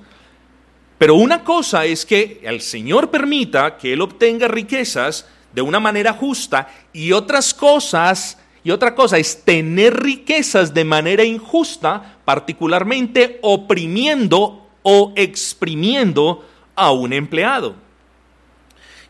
Pero 1.00 1.16
una 1.16 1.44
cosa 1.44 1.86
es 1.86 2.06
que 2.06 2.42
el 2.44 2.62
Señor 2.62 3.10
permita 3.10 3.78
que 3.78 3.94
él 3.94 4.02
obtenga 4.02 4.48
riquezas 4.48 5.28
de 5.54 5.62
una 5.62 5.80
manera 5.80 6.14
justa 6.14 6.68
y 6.94 7.12
otras 7.12 7.54
cosas 7.54 8.38
y 8.64 8.72
otra 8.72 8.96
cosa 8.96 9.18
es 9.18 9.44
tener 9.44 10.02
riquezas 10.02 10.74
de 10.74 10.84
manera 10.84 11.24
injusta, 11.24 12.18
particularmente 12.26 13.40
oprimiendo 13.42 14.68
o 14.84 15.14
exprimiendo 15.16 16.46
a 16.76 16.92
un 16.92 17.14
empleado. 17.14 17.76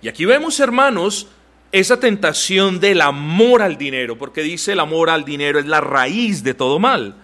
Y 0.02 0.08
aquí 0.08 0.26
vemos, 0.26 0.60
hermanos, 0.60 1.28
esa 1.72 2.00
tentación 2.00 2.80
del 2.80 3.02
amor 3.02 3.62
al 3.62 3.78
dinero, 3.78 4.18
porque 4.18 4.42
dice 4.42 4.74
el 4.74 4.80
amor 4.80 5.10
al 5.10 5.26
dinero 5.26 5.60
es 5.60 5.66
la 5.66 5.82
raíz 5.82 6.44
de 6.44 6.54
todo 6.54 6.80
mal. 6.80 7.16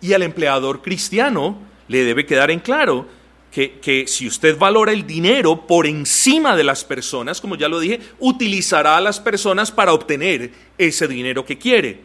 Y 0.00 0.12
al 0.12 0.22
empleador 0.22 0.82
cristiano 0.82 1.58
le 1.88 2.04
debe 2.04 2.26
quedar 2.26 2.50
en 2.50 2.60
claro 2.60 3.06
que, 3.54 4.04
si 4.08 4.26
usted 4.26 4.58
valora 4.58 4.90
el 4.90 5.06
dinero 5.06 5.64
por 5.64 5.86
encima 5.86 6.56
de 6.56 6.64
las 6.64 6.82
personas, 6.82 7.40
como 7.40 7.54
ya 7.54 7.68
lo 7.68 7.78
dije, 7.78 8.00
utilizará 8.18 8.96
a 8.96 9.00
las 9.00 9.20
personas 9.20 9.70
para 9.70 9.92
obtener 9.92 10.50
ese 10.76 11.06
dinero 11.06 11.44
que 11.44 11.56
quiere. 11.56 12.00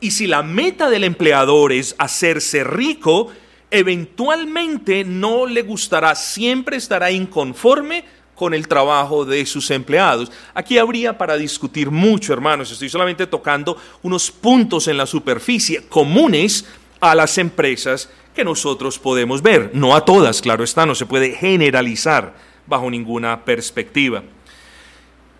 Y 0.00 0.10
si 0.10 0.26
la 0.26 0.42
meta 0.42 0.90
del 0.90 1.04
empleador 1.04 1.72
es 1.72 1.94
hacerse 1.96 2.62
rico, 2.62 3.32
eventualmente 3.70 5.02
no 5.02 5.46
le 5.46 5.62
gustará, 5.62 6.14
siempre 6.14 6.76
estará 6.76 7.10
inconforme 7.10 8.04
con 8.34 8.52
el 8.52 8.68
trabajo 8.68 9.24
de 9.24 9.46
sus 9.46 9.70
empleados. 9.70 10.30
Aquí 10.52 10.76
habría 10.76 11.16
para 11.16 11.38
discutir 11.38 11.90
mucho, 11.90 12.34
hermanos. 12.34 12.70
Estoy 12.70 12.90
solamente 12.90 13.26
tocando 13.26 13.78
unos 14.02 14.30
puntos 14.30 14.88
en 14.88 14.98
la 14.98 15.06
superficie 15.06 15.86
comunes 15.88 16.66
a 17.02 17.14
las 17.16 17.36
empresas 17.36 18.08
que 18.34 18.44
nosotros 18.44 18.98
podemos 18.98 19.42
ver. 19.42 19.72
No 19.74 19.94
a 19.94 20.04
todas, 20.04 20.40
claro 20.40 20.64
está, 20.64 20.86
no 20.86 20.94
se 20.94 21.04
puede 21.04 21.32
generalizar 21.32 22.34
bajo 22.66 22.90
ninguna 22.90 23.44
perspectiva. 23.44 24.22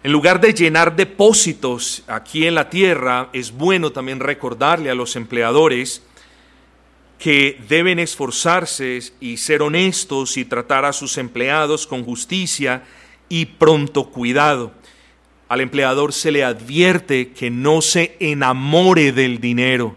En 0.02 0.10
lugar 0.10 0.40
de 0.40 0.52
llenar 0.52 0.96
depósitos 0.96 2.02
aquí 2.08 2.46
en 2.46 2.56
la 2.56 2.68
tierra, 2.68 3.30
es 3.32 3.52
bueno 3.52 3.92
también 3.92 4.18
recordarle 4.18 4.90
a 4.90 4.96
los 4.96 5.14
empleadores 5.14 6.02
que 7.20 7.60
deben 7.68 8.00
esforzarse 8.00 8.98
y 9.20 9.36
ser 9.36 9.62
honestos 9.62 10.36
y 10.36 10.44
tratar 10.44 10.84
a 10.84 10.92
sus 10.92 11.18
empleados 11.18 11.86
con 11.86 12.04
justicia 12.04 12.82
y 13.28 13.46
pronto 13.46 14.10
cuidado. 14.10 14.72
Al 15.48 15.60
empleador 15.60 16.12
se 16.12 16.32
le 16.32 16.42
advierte 16.42 17.30
que 17.30 17.50
no 17.50 17.80
se 17.80 18.16
enamore 18.18 19.12
del 19.12 19.38
dinero, 19.38 19.94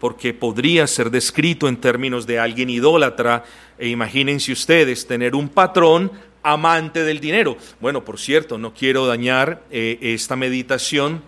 porque 0.00 0.34
podría 0.34 0.86
ser 0.86 1.10
descrito 1.10 1.68
en 1.68 1.78
términos 1.78 2.26
de 2.26 2.38
alguien 2.38 2.70
idólatra, 2.70 3.44
e 3.78 3.88
imagínense 3.88 4.52
ustedes 4.52 5.06
tener 5.06 5.34
un 5.34 5.48
patrón 5.48 6.12
amante 6.42 7.02
del 7.02 7.18
dinero. 7.20 7.56
Bueno, 7.80 8.04
por 8.04 8.18
cierto, 8.18 8.58
no 8.58 8.72
quiero 8.72 9.06
dañar 9.06 9.62
eh, 9.70 9.98
esta 10.00 10.36
meditación, 10.36 11.22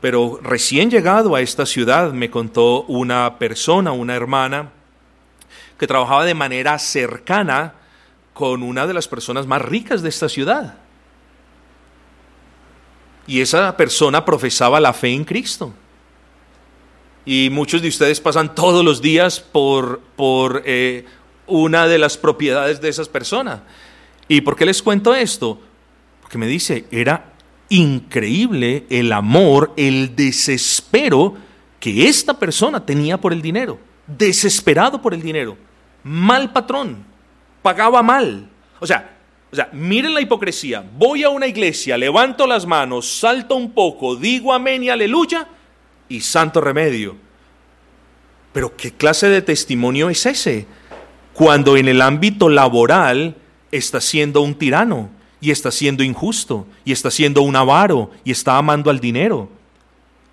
pero 0.00 0.38
recién 0.42 0.90
llegado 0.90 1.34
a 1.34 1.40
esta 1.40 1.66
ciudad 1.66 2.12
me 2.12 2.30
contó 2.30 2.82
una 2.82 3.38
persona, 3.38 3.92
una 3.92 4.14
hermana, 4.14 4.70
que 5.78 5.86
trabajaba 5.86 6.24
de 6.24 6.34
manera 6.34 6.78
cercana 6.78 7.74
con 8.34 8.62
una 8.62 8.86
de 8.86 8.94
las 8.94 9.08
personas 9.08 9.46
más 9.46 9.62
ricas 9.62 10.02
de 10.02 10.08
esta 10.08 10.28
ciudad. 10.28 10.78
Y 13.26 13.40
esa 13.40 13.76
persona 13.76 14.24
profesaba 14.24 14.80
la 14.80 14.92
fe 14.92 15.12
en 15.12 15.24
Cristo. 15.24 15.74
Y 17.24 17.50
muchos 17.50 17.82
de 17.82 17.88
ustedes 17.88 18.20
pasan 18.20 18.54
todos 18.54 18.84
los 18.84 19.00
días 19.00 19.40
por, 19.40 20.00
por 20.16 20.62
eh, 20.66 21.04
una 21.46 21.86
de 21.86 21.98
las 21.98 22.16
propiedades 22.16 22.80
de 22.80 22.88
esas 22.88 23.08
personas. 23.08 23.60
¿Y 24.28 24.40
por 24.40 24.56
qué 24.56 24.66
les 24.66 24.82
cuento 24.82 25.14
esto? 25.14 25.60
Porque 26.20 26.38
me 26.38 26.46
dice, 26.46 26.86
era 26.90 27.32
increíble 27.68 28.86
el 28.90 29.12
amor, 29.12 29.72
el 29.76 30.16
desespero 30.16 31.34
que 31.78 32.08
esta 32.08 32.38
persona 32.38 32.84
tenía 32.84 33.18
por 33.18 33.32
el 33.32 33.42
dinero. 33.42 33.78
Desesperado 34.06 35.00
por 35.00 35.14
el 35.14 35.22
dinero. 35.22 35.56
Mal 36.02 36.52
patrón. 36.52 37.04
Pagaba 37.62 38.02
mal. 38.02 38.48
O 38.80 38.86
sea, 38.86 39.16
o 39.52 39.54
sea, 39.54 39.68
miren 39.72 40.14
la 40.14 40.20
hipocresía. 40.20 40.82
Voy 40.96 41.22
a 41.22 41.28
una 41.28 41.46
iglesia, 41.46 41.98
levanto 41.98 42.46
las 42.46 42.66
manos, 42.66 43.06
salto 43.06 43.54
un 43.54 43.72
poco, 43.72 44.16
digo 44.16 44.52
amén 44.52 44.82
y 44.82 44.88
aleluya 44.88 45.46
y 46.12 46.20
santo 46.20 46.60
remedio. 46.60 47.16
Pero 48.52 48.76
¿qué 48.76 48.92
clase 48.92 49.28
de 49.28 49.42
testimonio 49.42 50.10
es 50.10 50.26
ese? 50.26 50.66
Cuando 51.32 51.76
en 51.76 51.88
el 51.88 52.02
ámbito 52.02 52.48
laboral 52.48 53.36
está 53.70 54.00
siendo 54.00 54.42
un 54.42 54.54
tirano 54.54 55.10
y 55.40 55.50
está 55.50 55.70
siendo 55.70 56.02
injusto 56.02 56.66
y 56.84 56.92
está 56.92 57.10
siendo 57.10 57.42
un 57.42 57.56
avaro 57.56 58.10
y 58.24 58.30
está 58.30 58.58
amando 58.58 58.90
al 58.90 59.00
dinero. 59.00 59.48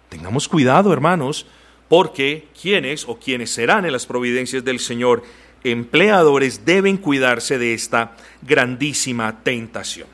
Tengamos 0.10 0.48
cuidado, 0.50 0.92
hermanos, 0.92 1.46
porque 1.88 2.48
quienes 2.62 3.08
o 3.08 3.18
quienes 3.18 3.52
serán 3.52 3.86
en 3.86 3.94
las 3.94 4.06
providencias 4.06 4.66
del 4.66 4.80
Señor 4.80 5.24
empleadores 5.64 6.66
deben 6.66 6.98
cuidarse 6.98 7.58
de 7.58 7.74
esta 7.74 8.16
grandísima 8.42 9.44
tentación. 9.44 10.08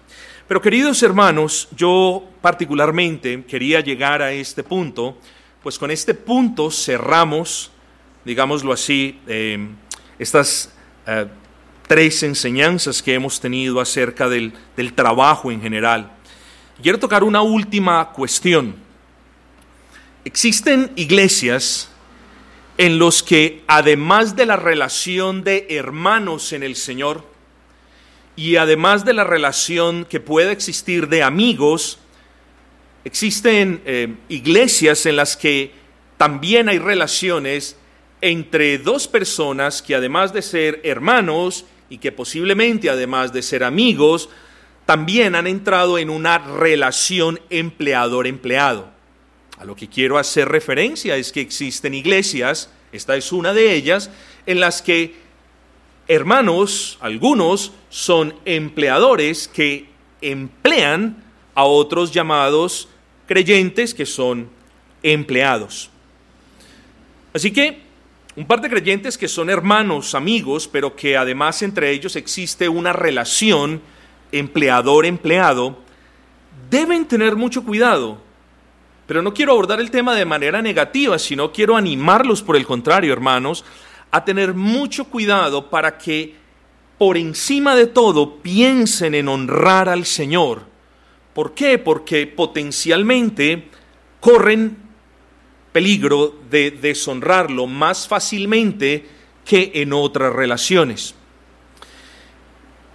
Pero 0.47 0.61
queridos 0.61 1.01
hermanos, 1.01 1.67
yo 1.75 2.23
particularmente 2.41 3.43
quería 3.45 3.79
llegar 3.79 4.21
a 4.21 4.31
este 4.31 4.63
punto, 4.63 5.17
pues 5.65 5.79
con 5.79 5.89
este 5.89 6.13
punto 6.13 6.69
cerramos, 6.69 7.71
digámoslo 8.23 8.71
así, 8.71 9.19
eh, 9.25 9.67
estas 10.19 10.71
eh, 11.07 11.25
tres 11.87 12.21
enseñanzas 12.21 13.01
que 13.01 13.15
hemos 13.15 13.39
tenido 13.39 13.81
acerca 13.81 14.29
del, 14.29 14.53
del 14.77 14.93
trabajo 14.93 15.49
en 15.49 15.59
general. 15.59 16.11
Quiero 16.83 16.99
tocar 16.99 17.23
una 17.23 17.41
última 17.41 18.11
cuestión. 18.11 18.75
Existen 20.23 20.91
iglesias 20.97 21.89
en 22.77 22.99
los 22.99 23.23
que 23.23 23.63
además 23.65 24.35
de 24.35 24.45
la 24.45 24.57
relación 24.57 25.43
de 25.43 25.65
hermanos 25.71 26.53
en 26.53 26.61
el 26.61 26.75
Señor 26.75 27.25
y 28.35 28.57
además 28.57 29.03
de 29.03 29.13
la 29.13 29.23
relación 29.23 30.05
que 30.05 30.19
puede 30.19 30.51
existir 30.51 31.09
de 31.09 31.23
amigos, 31.23 31.97
existen 33.05 33.81
eh, 33.85 34.13
iglesias 34.27 35.05
en 35.05 35.15
las 35.15 35.37
que 35.37 35.71
también 36.17 36.67
hay 36.67 36.79
relaciones 36.79 37.77
entre 38.19 38.79
dos 38.79 39.07
personas 39.07 39.81
que 39.81 39.95
además 39.95 40.33
de 40.33 40.41
ser 40.41 40.81
hermanos 40.83 41.65
y 41.89 41.99
que 41.99 42.11
posiblemente 42.11 42.89
además 42.89 43.31
de 43.31 43.43
ser 43.43 43.63
amigos, 43.63 44.29
también 44.85 45.35
han 45.35 45.45
entrado 45.47 45.97
en 45.99 46.09
una 46.09 46.39
relación 46.39 47.39
empleador-empleado. 47.49 48.89
A 49.57 49.65
lo 49.65 49.75
que 49.75 49.87
quiero 49.87 50.17
hacer 50.17 50.49
referencia 50.49 51.15
es 51.15 51.31
que 51.31 51.41
existen 51.41 51.93
iglesias, 51.93 52.71
esta 52.91 53.15
es 53.15 53.31
una 53.31 53.53
de 53.53 53.73
ellas, 53.73 54.09
en 54.45 54.59
las 54.59 54.81
que 54.81 55.15
hermanos, 56.07 56.97
algunos, 57.01 57.71
son 57.89 58.35
empleadores 58.45 59.47
que 59.47 59.89
emplean 60.21 61.23
a 61.53 61.63
otros 61.65 62.11
llamados 62.11 62.89
creyentes 63.27 63.93
que 63.93 64.05
son 64.05 64.49
empleados. 65.03 65.89
Así 67.33 67.51
que 67.51 67.85
un 68.35 68.45
par 68.45 68.59
de 68.59 68.69
creyentes 68.69 69.17
que 69.17 69.29
son 69.29 69.49
hermanos, 69.49 70.13
amigos, 70.13 70.67
pero 70.67 70.95
que 70.95 71.15
además 71.15 71.61
entre 71.61 71.91
ellos 71.91 72.17
existe 72.17 72.67
una 72.67 72.91
relación 72.91 73.81
empleador-empleado, 74.33 75.79
deben 76.69 77.05
tener 77.05 77.37
mucho 77.37 77.63
cuidado. 77.63 78.17
Pero 79.07 79.21
no 79.21 79.33
quiero 79.33 79.53
abordar 79.53 79.79
el 79.79 79.89
tema 79.89 80.15
de 80.15 80.25
manera 80.25 80.61
negativa, 80.61 81.17
sino 81.17 81.53
quiero 81.53 81.77
animarlos 81.77 82.41
por 82.41 82.57
el 82.57 82.65
contrario, 82.65 83.13
hermanos, 83.13 83.63
a 84.11 84.25
tener 84.25 84.53
mucho 84.53 85.05
cuidado 85.05 85.69
para 85.69 85.97
que 85.97 86.35
por 86.97 87.15
encima 87.17 87.75
de 87.75 87.87
todo 87.87 88.37
piensen 88.37 89.15
en 89.15 89.29
honrar 89.29 89.87
al 89.87 90.05
Señor. 90.05 90.74
¿Por 91.35 91.53
qué? 91.53 91.77
Porque 91.77 92.27
potencialmente 92.27 93.65
corren 94.21 94.77
peligro 95.73 96.33
de 96.49 96.71
deshonrarlo 96.71 97.67
más 97.67 98.07
fácilmente 98.07 99.05
que 99.43 99.69
en 99.75 99.91
otras 99.91 100.31
relaciones. 100.31 101.13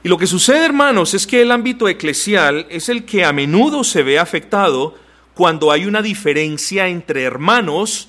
Y 0.02 0.08
lo 0.08 0.16
que 0.16 0.26
sucede, 0.26 0.64
hermanos, 0.64 1.12
es 1.12 1.26
que 1.26 1.42
el 1.42 1.50
ámbito 1.50 1.86
eclesial 1.86 2.66
es 2.70 2.88
el 2.88 3.04
que 3.04 3.26
a 3.26 3.34
menudo 3.34 3.84
se 3.84 4.02
ve 4.02 4.18
afectado 4.18 4.94
cuando 5.34 5.70
hay 5.70 5.84
una 5.84 6.00
diferencia 6.00 6.88
entre 6.88 7.24
hermanos, 7.24 8.08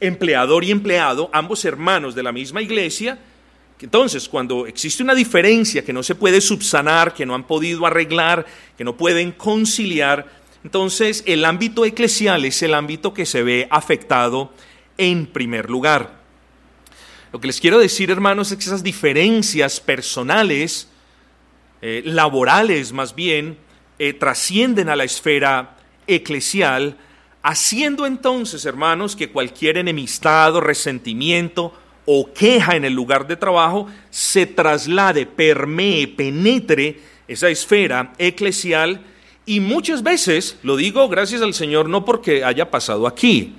empleador 0.00 0.64
y 0.64 0.70
empleado, 0.70 1.30
ambos 1.32 1.64
hermanos 1.64 2.14
de 2.14 2.22
la 2.22 2.32
misma 2.32 2.60
iglesia. 2.60 3.18
Entonces, 3.80 4.28
cuando 4.28 4.66
existe 4.66 5.02
una 5.02 5.14
diferencia 5.14 5.84
que 5.84 5.92
no 5.92 6.02
se 6.02 6.14
puede 6.14 6.40
subsanar, 6.40 7.12
que 7.12 7.26
no 7.26 7.34
han 7.34 7.44
podido 7.44 7.86
arreglar, 7.86 8.46
que 8.76 8.84
no 8.84 8.96
pueden 8.96 9.32
conciliar, 9.32 10.26
entonces, 10.66 11.22
el 11.26 11.44
ámbito 11.44 11.84
eclesial 11.84 12.44
es 12.44 12.60
el 12.60 12.74
ámbito 12.74 13.14
que 13.14 13.24
se 13.24 13.44
ve 13.44 13.68
afectado 13.70 14.52
en 14.98 15.26
primer 15.26 15.70
lugar. 15.70 16.18
Lo 17.32 17.40
que 17.40 17.46
les 17.46 17.60
quiero 17.60 17.78
decir, 17.78 18.10
hermanos, 18.10 18.50
es 18.50 18.58
que 18.58 18.64
esas 18.64 18.82
diferencias 18.82 19.78
personales, 19.78 20.88
eh, 21.82 22.02
laborales 22.04 22.92
más 22.92 23.14
bien, 23.14 23.58
eh, 24.00 24.12
trascienden 24.12 24.88
a 24.88 24.96
la 24.96 25.04
esfera 25.04 25.76
eclesial, 26.08 26.96
haciendo 27.44 28.04
entonces, 28.04 28.64
hermanos, 28.64 29.14
que 29.14 29.30
cualquier 29.30 29.78
enemistad 29.78 30.56
o 30.56 30.60
resentimiento 30.60 31.74
o 32.06 32.32
queja 32.32 32.76
en 32.76 32.84
el 32.84 32.94
lugar 32.94 33.26
de 33.26 33.36
trabajo 33.36 33.88
se 34.10 34.46
traslade, 34.46 35.26
permee, 35.26 36.06
penetre 36.08 37.00
esa 37.28 37.48
esfera 37.48 38.12
eclesial 38.18 39.00
y 39.44 39.60
muchas 39.60 40.02
veces, 40.02 40.58
lo 40.62 40.76
digo 40.76 41.08
gracias 41.08 41.42
al 41.42 41.54
Señor, 41.54 41.88
no 41.88 42.04
porque 42.04 42.44
haya 42.44 42.70
pasado 42.70 43.06
aquí, 43.06 43.54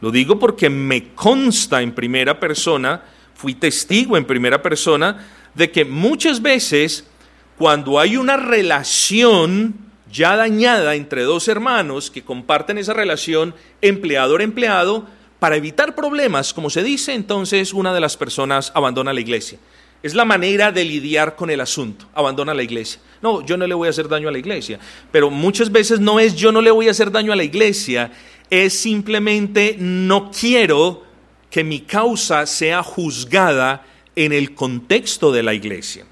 lo 0.00 0.10
digo 0.10 0.38
porque 0.38 0.70
me 0.70 1.14
consta 1.14 1.82
en 1.82 1.92
primera 1.92 2.38
persona, 2.38 3.02
fui 3.34 3.54
testigo 3.54 4.16
en 4.16 4.26
primera 4.26 4.62
persona, 4.62 5.26
de 5.54 5.70
que 5.70 5.84
muchas 5.84 6.42
veces 6.42 7.08
cuando 7.56 7.98
hay 7.98 8.16
una 8.16 8.36
relación 8.36 9.74
ya 10.10 10.36
dañada 10.36 10.94
entre 10.94 11.22
dos 11.22 11.48
hermanos 11.48 12.10
que 12.10 12.22
comparten 12.22 12.78
esa 12.78 12.94
relación 12.94 13.54
empleador-empleado, 13.80 15.06
para 15.44 15.56
evitar 15.56 15.94
problemas, 15.94 16.54
como 16.54 16.70
se 16.70 16.82
dice, 16.82 17.12
entonces 17.12 17.74
una 17.74 17.92
de 17.92 18.00
las 18.00 18.16
personas 18.16 18.72
abandona 18.74 19.12
la 19.12 19.20
iglesia. 19.20 19.58
Es 20.02 20.14
la 20.14 20.24
manera 20.24 20.72
de 20.72 20.86
lidiar 20.86 21.36
con 21.36 21.50
el 21.50 21.60
asunto, 21.60 22.06
abandona 22.14 22.54
la 22.54 22.62
iglesia. 22.62 22.98
No, 23.20 23.44
yo 23.44 23.58
no 23.58 23.66
le 23.66 23.74
voy 23.74 23.88
a 23.88 23.90
hacer 23.90 24.08
daño 24.08 24.30
a 24.30 24.32
la 24.32 24.38
iglesia, 24.38 24.78
pero 25.12 25.28
muchas 25.30 25.70
veces 25.70 26.00
no 26.00 26.18
es 26.18 26.34
yo 26.34 26.50
no 26.50 26.62
le 26.62 26.70
voy 26.70 26.88
a 26.88 26.92
hacer 26.92 27.10
daño 27.10 27.30
a 27.30 27.36
la 27.36 27.44
iglesia, 27.44 28.10
es 28.48 28.72
simplemente 28.72 29.76
no 29.78 30.30
quiero 30.30 31.02
que 31.50 31.62
mi 31.62 31.80
causa 31.80 32.46
sea 32.46 32.82
juzgada 32.82 33.84
en 34.16 34.32
el 34.32 34.54
contexto 34.54 35.30
de 35.30 35.42
la 35.42 35.52
iglesia. 35.52 36.06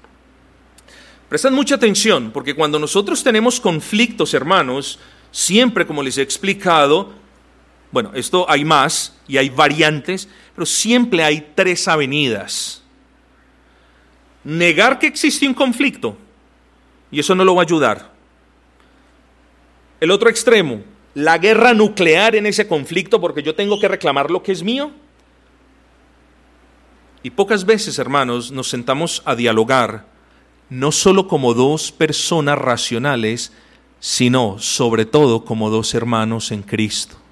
Prestan 1.27 1.55
mucha 1.55 1.73
atención, 1.73 2.29
porque 2.31 2.53
cuando 2.53 2.77
nosotros 2.77 3.23
tenemos 3.23 3.59
conflictos, 3.59 4.35
hermanos, 4.35 4.99
siempre, 5.31 5.87
como 5.87 6.03
les 6.03 6.19
he 6.19 6.21
explicado, 6.21 7.22
bueno, 7.93 8.09
esto 8.15 8.49
hay 8.49 8.65
más 8.65 9.15
y 9.27 9.37
hay 9.37 9.49
variantes, 9.49 10.27
pero 10.55 10.65
siempre 10.65 11.23
hay 11.23 11.51
tres 11.53 11.87
avenidas. 11.87 12.81
Negar 14.43 14.97
que 14.97 15.05
existe 15.05 15.47
un 15.47 15.53
conflicto, 15.53 16.17
y 17.11 17.19
eso 17.19 17.35
no 17.35 17.45
lo 17.45 17.53
va 17.53 17.61
a 17.61 17.65
ayudar. 17.65 18.11
El 19.99 20.09
otro 20.09 20.27
extremo, 20.27 20.81
la 21.13 21.37
guerra 21.37 21.75
nuclear 21.75 22.35
en 22.35 22.47
ese 22.47 22.67
conflicto 22.67 23.21
porque 23.21 23.43
yo 23.43 23.53
tengo 23.53 23.79
que 23.79 23.87
reclamar 23.87 24.31
lo 24.31 24.41
que 24.41 24.53
es 24.53 24.63
mío. 24.63 24.89
Y 27.21 27.29
pocas 27.29 27.63
veces, 27.63 27.99
hermanos, 27.99 28.51
nos 28.51 28.69
sentamos 28.69 29.21
a 29.23 29.35
dialogar, 29.35 30.07
no 30.67 30.91
solo 30.91 31.27
como 31.27 31.53
dos 31.53 31.91
personas 31.91 32.57
racionales, 32.57 33.53
sino 33.99 34.57
sobre 34.57 35.05
todo 35.05 35.45
como 35.45 35.69
dos 35.69 35.93
hermanos 35.93 36.51
en 36.51 36.63
Cristo. 36.63 37.22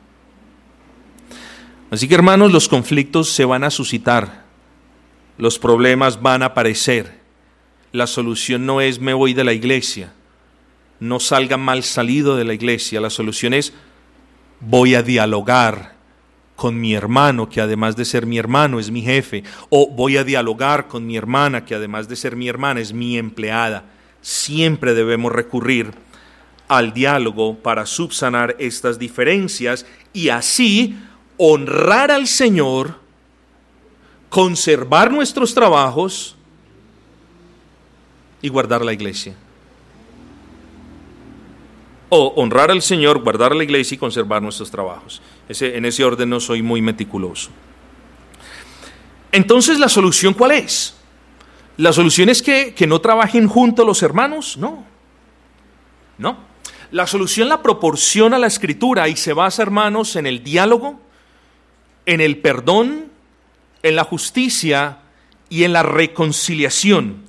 Así 1.92 2.08
que 2.08 2.16
hermanos, 2.16 2.54
los 2.54 2.70
conflictos 2.70 3.30
se 3.30 3.44
van 3.44 3.66
a 3.66 3.70
suscitar, 3.70 4.46
los 5.38 5.60
problemas 5.60 6.22
van 6.22 6.42
a 6.42 6.48
aparecer. 6.48 7.20
La 7.92 8.08
solución 8.08 8.66
no 8.66 8.80
es 8.80 9.02
me 9.02 9.14
voy 9.14 9.34
de 9.34 9.44
la 9.44 9.52
iglesia, 9.52 10.14
no 11.02 11.20
salga 11.20 11.58
mal 11.58 11.84
salido 11.84 12.38
de 12.38 12.46
la 12.46 12.54
iglesia, 12.54 13.02
la 13.02 13.10
solución 13.10 13.54
es 13.54 13.74
voy 14.62 14.96
a 14.96 15.04
dialogar 15.04 15.96
con 16.56 16.80
mi 16.80 16.94
hermano, 16.94 17.50
que 17.50 17.60
además 17.60 17.98
de 17.98 18.06
ser 18.06 18.26
mi 18.26 18.38
hermano 18.38 18.80
es 18.80 18.90
mi 18.90 19.02
jefe, 19.02 19.44
o 19.70 19.90
voy 19.90 20.16
a 20.16 20.24
dialogar 20.24 20.88
con 20.88 21.06
mi 21.06 21.18
hermana, 21.18 21.66
que 21.66 21.76
además 21.76 22.08
de 22.08 22.16
ser 22.16 22.38
mi 22.38 22.48
hermana 22.48 22.80
es 22.80 22.94
mi 22.94 23.18
empleada. 23.18 23.84
Siempre 24.22 24.94
debemos 24.94 25.34
recurrir 25.34 25.92
al 26.70 26.94
diálogo 26.94 27.58
para 27.58 27.86
subsanar 27.86 28.56
estas 28.60 28.98
diferencias 28.98 29.86
y 30.14 30.30
así 30.30 30.96
honrar 31.44 32.12
al 32.12 32.28
Señor, 32.28 32.94
conservar 34.30 35.12
nuestros 35.12 35.56
trabajos 35.56 36.36
y 38.44 38.50
guardar 38.50 38.86
la 38.86 38.94
iglesia. 38.94 39.36
O 42.10 42.34
honrar 42.36 42.70
al 42.70 42.84
Señor, 42.84 43.24
guardar 43.24 43.56
la 43.56 43.64
iglesia 43.64 43.96
y 43.96 43.98
conservar 43.98 44.44
nuestros 44.44 44.70
trabajos. 44.70 45.20
Ese, 45.50 45.76
en 45.76 45.86
ese 45.86 46.04
orden 46.04 46.30
no 46.30 46.40
soy 46.40 46.62
muy 46.62 46.80
meticuloso. 46.80 47.50
Entonces, 49.32 49.80
¿la 49.80 49.90
solución 49.90 50.36
cuál 50.36 50.52
es? 50.52 50.96
¿La 51.78 51.92
solución 51.92 52.30
es 52.30 52.44
que, 52.44 52.76
que 52.76 52.86
no 52.86 53.02
trabajen 53.02 53.48
juntos 53.48 53.84
los 53.84 54.04
hermanos? 54.04 54.58
No. 54.58 54.86
No. 56.20 56.38
La 56.92 57.08
solución 57.08 57.50
la 57.50 57.64
proporciona 57.64 58.38
la 58.38 58.46
escritura 58.46 59.10
y 59.10 59.16
se 59.16 59.34
basa, 59.34 59.64
hermanos, 59.64 60.16
en 60.16 60.28
el 60.28 60.44
diálogo, 60.44 61.00
en 62.06 62.22
el 62.22 62.38
perdón, 62.38 63.12
en 63.84 63.96
la 63.96 64.04
justicia 64.04 65.00
y 65.50 65.64
en 65.64 65.74
la 65.74 65.84
reconciliación. 65.84 67.24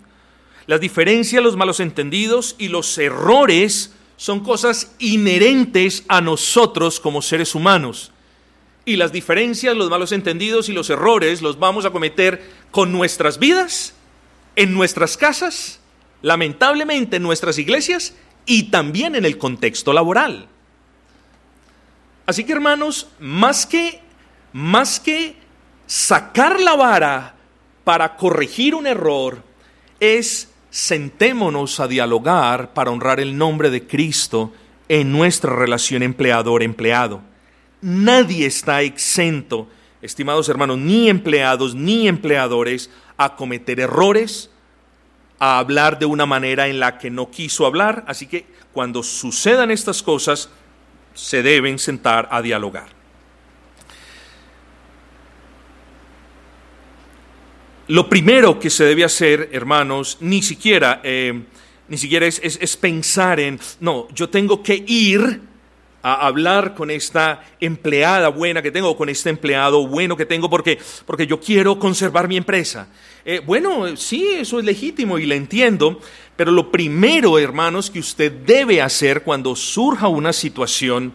Las 0.66 0.80
diferencias, 0.80 1.42
los 1.42 1.56
malos 1.56 1.80
entendidos 1.80 2.54
y 2.58 2.68
los 2.68 2.96
errores 2.98 3.94
son 4.16 4.40
cosas 4.40 4.94
inherentes 4.98 6.04
a 6.08 6.20
nosotros 6.20 7.00
como 7.00 7.22
seres 7.22 7.54
humanos. 7.54 8.12
Y 8.84 8.96
las 8.96 9.12
diferencias, 9.12 9.76
los 9.76 9.90
malos 9.90 10.12
entendidos 10.12 10.68
y 10.68 10.72
los 10.72 10.90
errores 10.90 11.42
los 11.42 11.58
vamos 11.58 11.84
a 11.84 11.90
cometer 11.90 12.42
con 12.70 12.92
nuestras 12.92 13.38
vidas, 13.38 13.94
en 14.56 14.74
nuestras 14.74 15.16
casas, 15.16 15.80
lamentablemente 16.20 17.16
en 17.16 17.22
nuestras 17.22 17.58
iglesias 17.58 18.14
y 18.46 18.64
también 18.64 19.14
en 19.14 19.24
el 19.24 19.38
contexto 19.38 19.92
laboral. 19.92 20.48
Así 22.26 22.44
que 22.44 22.52
hermanos, 22.52 23.08
más 23.18 23.66
que 23.66 24.01
más 24.52 25.00
que 25.00 25.36
sacar 25.86 26.60
la 26.60 26.74
vara 26.76 27.34
para 27.84 28.16
corregir 28.16 28.74
un 28.74 28.86
error, 28.86 29.42
es 30.00 30.50
sentémonos 30.70 31.80
a 31.80 31.88
dialogar 31.88 32.72
para 32.72 32.90
honrar 32.90 33.20
el 33.20 33.36
nombre 33.36 33.70
de 33.70 33.86
Cristo 33.86 34.52
en 34.88 35.12
nuestra 35.12 35.54
relación 35.54 36.02
empleador-empleado. 36.02 37.20
Nadie 37.80 38.46
está 38.46 38.82
exento, 38.82 39.68
estimados 40.00 40.48
hermanos, 40.48 40.78
ni 40.78 41.08
empleados 41.08 41.74
ni 41.74 42.08
empleadores, 42.08 42.90
a 43.16 43.36
cometer 43.36 43.80
errores, 43.80 44.50
a 45.38 45.58
hablar 45.58 45.98
de 45.98 46.06
una 46.06 46.26
manera 46.26 46.68
en 46.68 46.80
la 46.80 46.98
que 46.98 47.10
no 47.10 47.30
quiso 47.30 47.66
hablar. 47.66 48.04
Así 48.06 48.26
que 48.26 48.46
cuando 48.72 49.02
sucedan 49.02 49.70
estas 49.70 50.02
cosas, 50.02 50.48
se 51.14 51.42
deben 51.42 51.78
sentar 51.78 52.28
a 52.30 52.40
dialogar. 52.40 53.01
Lo 57.88 58.08
primero 58.08 58.60
que 58.60 58.70
se 58.70 58.84
debe 58.84 59.02
hacer, 59.02 59.50
hermanos, 59.52 60.18
ni 60.20 60.40
siquiera, 60.40 61.00
eh, 61.02 61.42
ni 61.88 61.98
siquiera 61.98 62.26
es, 62.26 62.76
pensar 62.76 63.40
en, 63.40 63.58
no, 63.80 64.06
yo 64.14 64.28
tengo 64.28 64.62
que 64.62 64.84
ir 64.86 65.40
a 66.00 66.26
hablar 66.26 66.74
con 66.74 66.92
esta 66.92 67.44
empleada 67.58 68.28
buena 68.28 68.62
que 68.62 68.70
tengo, 68.70 68.96
con 68.96 69.08
este 69.08 69.30
empleado 69.30 69.86
bueno 69.88 70.16
que 70.16 70.26
tengo, 70.26 70.48
porque, 70.48 70.78
porque 71.06 71.26
yo 71.26 71.40
quiero 71.40 71.80
conservar 71.80 72.28
mi 72.28 72.36
empresa. 72.36 72.88
Eh, 73.24 73.40
bueno, 73.44 73.96
sí, 73.96 74.28
eso 74.32 74.60
es 74.60 74.64
legítimo 74.64 75.18
y 75.18 75.26
lo 75.26 75.34
entiendo, 75.34 76.00
pero 76.36 76.52
lo 76.52 76.70
primero, 76.70 77.36
hermanos, 77.36 77.90
que 77.90 77.98
usted 77.98 78.30
debe 78.30 78.80
hacer 78.80 79.22
cuando 79.22 79.56
surja 79.56 80.06
una 80.06 80.32
situación 80.32 81.12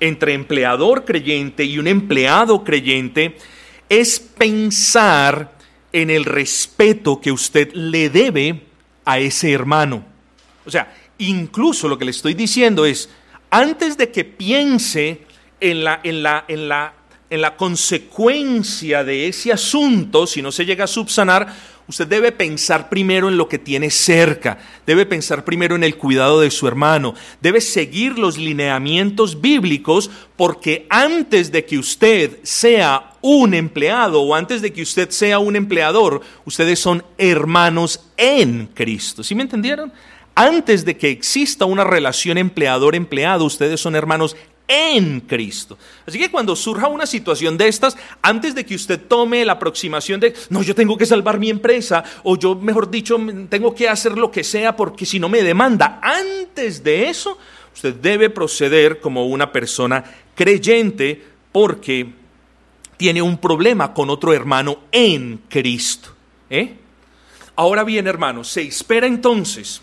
entre 0.00 0.32
empleador 0.32 1.04
creyente 1.04 1.64
y 1.64 1.78
un 1.78 1.86
empleado 1.88 2.64
creyente 2.64 3.36
es 3.88 4.18
pensar 4.18 5.55
en 5.96 6.10
el 6.10 6.26
respeto 6.26 7.22
que 7.22 7.32
usted 7.32 7.72
le 7.72 8.10
debe 8.10 8.64
a 9.06 9.18
ese 9.18 9.50
hermano. 9.50 10.04
O 10.66 10.70
sea, 10.70 10.94
incluso 11.16 11.88
lo 11.88 11.96
que 11.96 12.04
le 12.04 12.10
estoy 12.10 12.34
diciendo 12.34 12.84
es, 12.84 13.08
antes 13.48 13.96
de 13.96 14.10
que 14.10 14.24
piense 14.24 15.22
en 15.58 15.84
la, 15.84 16.00
en 16.02 16.22
la, 16.22 16.44
en 16.48 16.68
la, 16.68 16.92
en 17.30 17.40
la 17.40 17.56
consecuencia 17.56 19.04
de 19.04 19.28
ese 19.28 19.54
asunto, 19.54 20.26
si 20.26 20.42
no 20.42 20.52
se 20.52 20.66
llega 20.66 20.84
a 20.84 20.88
subsanar, 20.88 21.54
Usted 21.88 22.08
debe 22.08 22.32
pensar 22.32 22.88
primero 22.88 23.28
en 23.28 23.36
lo 23.36 23.48
que 23.48 23.60
tiene 23.60 23.90
cerca, 23.90 24.58
debe 24.86 25.06
pensar 25.06 25.44
primero 25.44 25.76
en 25.76 25.84
el 25.84 25.96
cuidado 25.96 26.40
de 26.40 26.50
su 26.50 26.66
hermano, 26.66 27.14
debe 27.40 27.60
seguir 27.60 28.18
los 28.18 28.38
lineamientos 28.38 29.40
bíblicos 29.40 30.10
porque 30.34 30.88
antes 30.90 31.52
de 31.52 31.64
que 31.64 31.78
usted 31.78 32.40
sea 32.42 33.12
un 33.28 33.54
empleado 33.54 34.22
o 34.22 34.36
antes 34.36 34.62
de 34.62 34.72
que 34.72 34.82
usted 34.82 35.10
sea 35.10 35.40
un 35.40 35.56
empleador, 35.56 36.20
ustedes 36.44 36.78
son 36.78 37.02
hermanos 37.18 38.00
en 38.16 38.68
Cristo. 38.68 39.24
¿Sí 39.24 39.34
me 39.34 39.42
entendieron? 39.42 39.92
Antes 40.36 40.84
de 40.84 40.96
que 40.96 41.10
exista 41.10 41.64
una 41.64 41.82
relación 41.82 42.38
empleador-empleado, 42.38 43.44
ustedes 43.44 43.80
son 43.80 43.96
hermanos 43.96 44.36
en 44.68 45.18
Cristo. 45.18 45.76
Así 46.06 46.20
que 46.20 46.30
cuando 46.30 46.54
surja 46.54 46.86
una 46.86 47.04
situación 47.04 47.58
de 47.58 47.66
estas, 47.66 47.96
antes 48.22 48.54
de 48.54 48.64
que 48.64 48.76
usted 48.76 49.00
tome 49.00 49.44
la 49.44 49.54
aproximación 49.54 50.20
de, 50.20 50.32
no, 50.48 50.62
yo 50.62 50.76
tengo 50.76 50.96
que 50.96 51.04
salvar 51.04 51.40
mi 51.40 51.50
empresa, 51.50 52.04
o 52.22 52.36
yo, 52.36 52.54
mejor 52.54 52.88
dicho, 52.88 53.18
tengo 53.48 53.74
que 53.74 53.88
hacer 53.88 54.16
lo 54.16 54.30
que 54.30 54.44
sea 54.44 54.76
porque 54.76 55.04
si 55.04 55.18
no 55.18 55.28
me 55.28 55.42
demanda, 55.42 55.98
antes 56.00 56.84
de 56.84 57.08
eso, 57.08 57.38
usted 57.74 57.94
debe 57.94 58.30
proceder 58.30 59.00
como 59.00 59.26
una 59.26 59.50
persona 59.50 60.04
creyente 60.36 61.24
porque 61.50 62.25
tiene 62.96 63.22
un 63.22 63.38
problema 63.38 63.92
con 63.92 64.10
otro 64.10 64.32
hermano 64.32 64.78
en 64.92 65.42
Cristo. 65.48 66.10
¿eh? 66.50 66.76
Ahora 67.56 67.84
bien, 67.84 68.06
hermano, 68.06 68.44
se 68.44 68.62
espera 68.62 69.06
entonces 69.06 69.82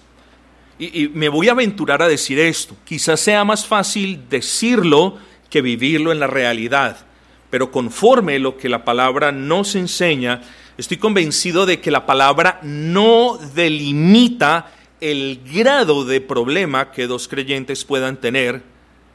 y, 0.80 1.10
me 1.10 1.30
voy 1.30 1.50
a 1.50 1.52
aventurar 1.52 2.02
a 2.02 2.08
decir 2.08 2.40
esto. 2.40 2.76
Quizás 2.84 3.20
sea 3.20 3.44
más 3.44 3.66
fácil 3.66 4.28
decirlo 4.30 5.18
que 5.50 5.62
vivirlo 5.62 6.12
en 6.12 6.20
la 6.20 6.28
realidad. 6.28 7.06
Pero 7.50 7.72
conforme 7.72 8.40
lo 8.40 8.58
que 8.58 8.70
la 8.70 8.84
palabra 8.84 9.32
nos 9.32 9.76
enseña, 9.76 10.42
estoy 10.78 10.98
convencido 10.98 11.66
de 11.66 11.80
que 11.80 11.92
la 11.92 12.06
palabra 12.06 12.60
no 12.64 13.38
delimita 13.54 14.72
el 15.00 15.42
grado 15.54 16.06
de 16.06 16.22
problema 16.22 16.92
que 16.92 17.08
dos 17.08 17.28
creyentes 17.28 17.86
puedan 17.86 18.18
tener. 18.18 18.64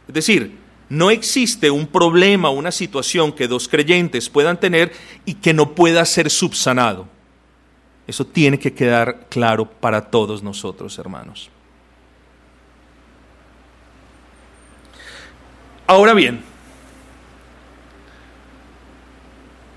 Es 0.06 0.14
decir, 0.14 0.56
No 0.88 1.10
existe 1.10 1.70
un 1.70 1.86
problema, 1.86 2.50
una 2.50 2.72
situación 2.72 3.32
que 3.32 3.46
dos 3.46 3.68
creyentes 3.68 4.30
puedan 4.30 4.58
tener 4.58 4.92
y 5.24 5.34
que 5.34 5.52
no 5.52 5.74
pueda 5.74 6.04
ser 6.04 6.30
subsanado. 6.30 7.06
Eso 8.06 8.26
tiene 8.26 8.58
que 8.58 8.72
quedar 8.72 9.26
claro 9.28 9.70
para 9.70 10.10
todos 10.10 10.42
nosotros, 10.42 10.98
hermanos. 10.98 11.50
Ahora 15.86 16.14
bien, 16.14 16.42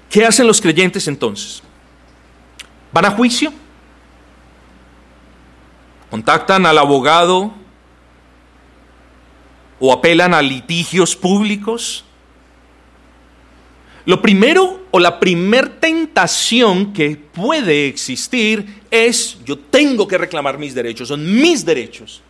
¿qué 0.10 0.26
hacen 0.26 0.47
los 0.47 0.62
creyentes 0.62 1.08
entonces? 1.10 1.62
¿Van 2.93 3.06
a 3.06 3.12
juicio? 3.12 3.54
¿Contactan 6.10 6.65
al 6.65 6.78
abogado 6.78 7.54
o 9.82 9.91
apelan 9.91 10.34
a 10.34 10.41
litigios 10.41 11.15
públicos? 11.15 12.06
Lo 14.06 14.22
primero 14.22 14.82
o 14.91 15.00
la 15.00 15.20
primer 15.20 15.80
tentación 15.80 16.94
que 16.94 17.15
puede 17.15 17.88
existir 17.88 18.82
es 18.89 19.38
yo 19.44 19.58
tengo 19.58 20.08
que 20.08 20.17
reclamar 20.17 20.58
mis 20.58 20.74
derechos, 20.74 21.10
son 21.10 21.41
mis 21.41 21.65
derechos. 21.65 22.22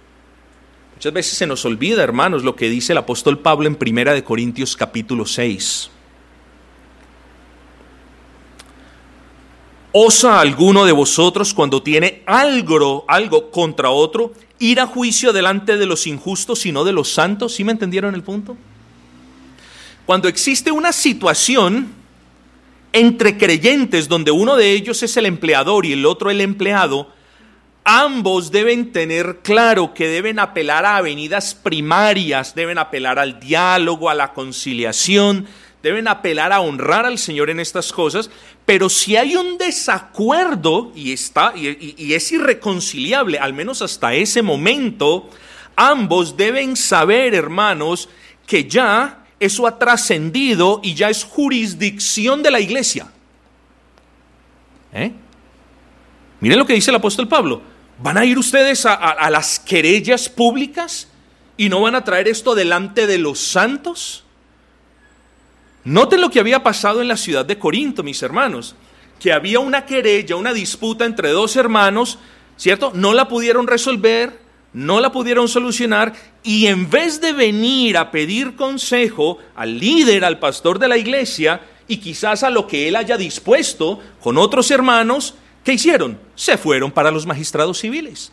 Muchas 0.95 1.13
veces 1.13 1.37
se 1.37 1.47
nos 1.47 1.65
olvida, 1.65 2.03
hermanos, 2.03 2.43
lo 2.43 2.55
que 2.55 2.69
dice 2.69 2.93
el 2.93 2.97
apóstol 2.97 3.39
Pablo 3.39 3.67
en 3.67 3.75
Primera 3.75 4.13
de 4.13 4.23
Corintios 4.23 4.75
capítulo 4.75 5.25
6. 5.25 5.89
¿Osa 9.93 10.39
alguno 10.39 10.85
de 10.85 10.93
vosotros 10.93 11.53
cuando 11.53 11.83
tiene 11.83 12.23
algo, 12.25 13.03
algo 13.07 13.51
contra 13.51 13.89
otro 13.89 14.33
ir 14.61 14.79
a 14.79 14.85
juicio 14.85 15.33
delante 15.33 15.75
de 15.75 15.85
los 15.85 16.07
injustos 16.07 16.65
y 16.65 16.71
no 16.71 16.83
de 16.83 16.93
los 16.93 17.11
santos? 17.11 17.55
¿Sí 17.55 17.63
me 17.63 17.71
entendieron 17.71 18.15
el 18.15 18.23
punto? 18.23 18.55
Cuando 20.05 20.27
existe 20.27 20.71
una 20.71 20.91
situación 20.91 21.93
entre 22.93 23.37
creyentes 23.37 24.07
donde 24.07 24.31
uno 24.31 24.55
de 24.55 24.71
ellos 24.71 25.01
es 25.03 25.17
el 25.17 25.25
empleador 25.25 25.85
y 25.85 25.93
el 25.93 26.05
otro 26.05 26.29
el 26.29 26.41
empleado, 26.41 27.11
ambos 27.83 28.51
deben 28.51 28.91
tener 28.91 29.39
claro 29.41 29.93
que 29.93 30.07
deben 30.07 30.37
apelar 30.37 30.85
a 30.85 30.97
avenidas 30.97 31.55
primarias, 31.55 32.53
deben 32.53 32.77
apelar 32.77 33.17
al 33.17 33.39
diálogo, 33.39 34.09
a 34.09 34.15
la 34.15 34.33
conciliación, 34.33 35.47
deben 35.83 36.07
apelar 36.07 36.51
a 36.53 36.61
honrar 36.61 37.05
al 37.05 37.17
Señor 37.17 37.49
en 37.49 37.59
estas 37.59 37.91
cosas, 37.91 38.29
pero 38.65 38.89
si 38.89 39.15
hay 39.15 39.35
un 39.35 39.57
desacuerdo 39.57 40.91
y, 40.95 41.11
está, 41.11 41.53
y, 41.55 42.13
es 42.13 42.31
irreconciliable, 42.31 43.39
al 43.39 43.53
menos 43.53 43.81
hasta 43.81 44.13
ese 44.13 44.41
momento, 44.41 45.29
ambos 45.75 46.37
deben 46.37 46.75
saber, 46.75 47.33
hermanos, 47.33 48.09
que 48.45 48.65
ya 48.65 49.25
eso 49.39 49.65
ha 49.65 49.79
trascendido 49.79 50.79
y 50.83 50.93
ya 50.93 51.09
es 51.09 51.23
jurisdicción 51.23 52.43
de 52.43 52.51
la 52.51 52.59
iglesia. 52.59 53.11
¿Eh? 54.93 55.11
Miren 56.41 56.59
lo 56.59 56.65
que 56.65 56.73
dice 56.73 56.91
el 56.91 56.97
apóstol 56.97 57.27
Pablo. 57.27 57.61
¿Van 58.01 58.17
a 58.17 58.25
ir 58.25 58.37
ustedes 58.37 58.85
a, 58.85 59.29
las 59.29 59.59
querellas 59.59 60.27
públicas 60.27 61.07
y 61.55 61.69
no 61.69 61.81
van 61.81 61.93
a 61.93 62.03
traer 62.03 62.27
esto 62.27 62.55
delante 62.55 63.05
de 63.05 63.19
los 63.19 63.39
santos? 63.39 64.23
Noten 65.83 66.21
lo 66.21 66.29
que 66.29 66.39
había 66.39 66.63
pasado 66.63 67.01
en 67.01 67.07
la 67.07 67.17
ciudad 67.17 67.45
de 67.45 67.57
Corinto, 67.57 68.03
mis 68.03 68.21
hermanos, 68.21 68.75
que 69.19 69.33
había 69.33 69.59
una 69.59 69.85
querella, 69.85 70.35
una 70.35 70.53
disputa 70.53 71.05
entre 71.05 71.29
dos 71.29 71.55
hermanos, 71.55 72.19
¿cierto? 72.57 72.91
No 72.93 73.13
la 73.13 73.27
pudieron 73.27 73.67
resolver, 73.67 74.39
no 74.73 74.99
la 74.99 75.11
pudieron 75.11 75.47
solucionar 75.47 76.13
y 76.43 76.67
en 76.67 76.89
vez 76.89 77.19
de 77.19 77.33
venir 77.33 77.97
a 77.97 78.11
pedir 78.11 78.55
consejo 78.55 79.39
al 79.55 79.79
líder, 79.79 80.23
al 80.23 80.39
pastor 80.39 80.79
de 80.79 80.87
la 80.87 80.97
iglesia 80.97 81.61
y 81.87 81.97
quizás 81.97 82.43
a 82.43 82.49
lo 82.49 82.67
que 82.67 82.87
él 82.87 82.95
haya 82.95 83.17
dispuesto 83.17 83.99
con 84.21 84.37
otros 84.37 84.71
hermanos, 84.71 85.35
¿Qué 85.63 85.73
hicieron? 85.73 86.19
Se 86.35 86.57
fueron 86.57 86.91
para 86.91 87.11
los 87.11 87.25
magistrados 87.25 87.79
civiles. 87.79 88.31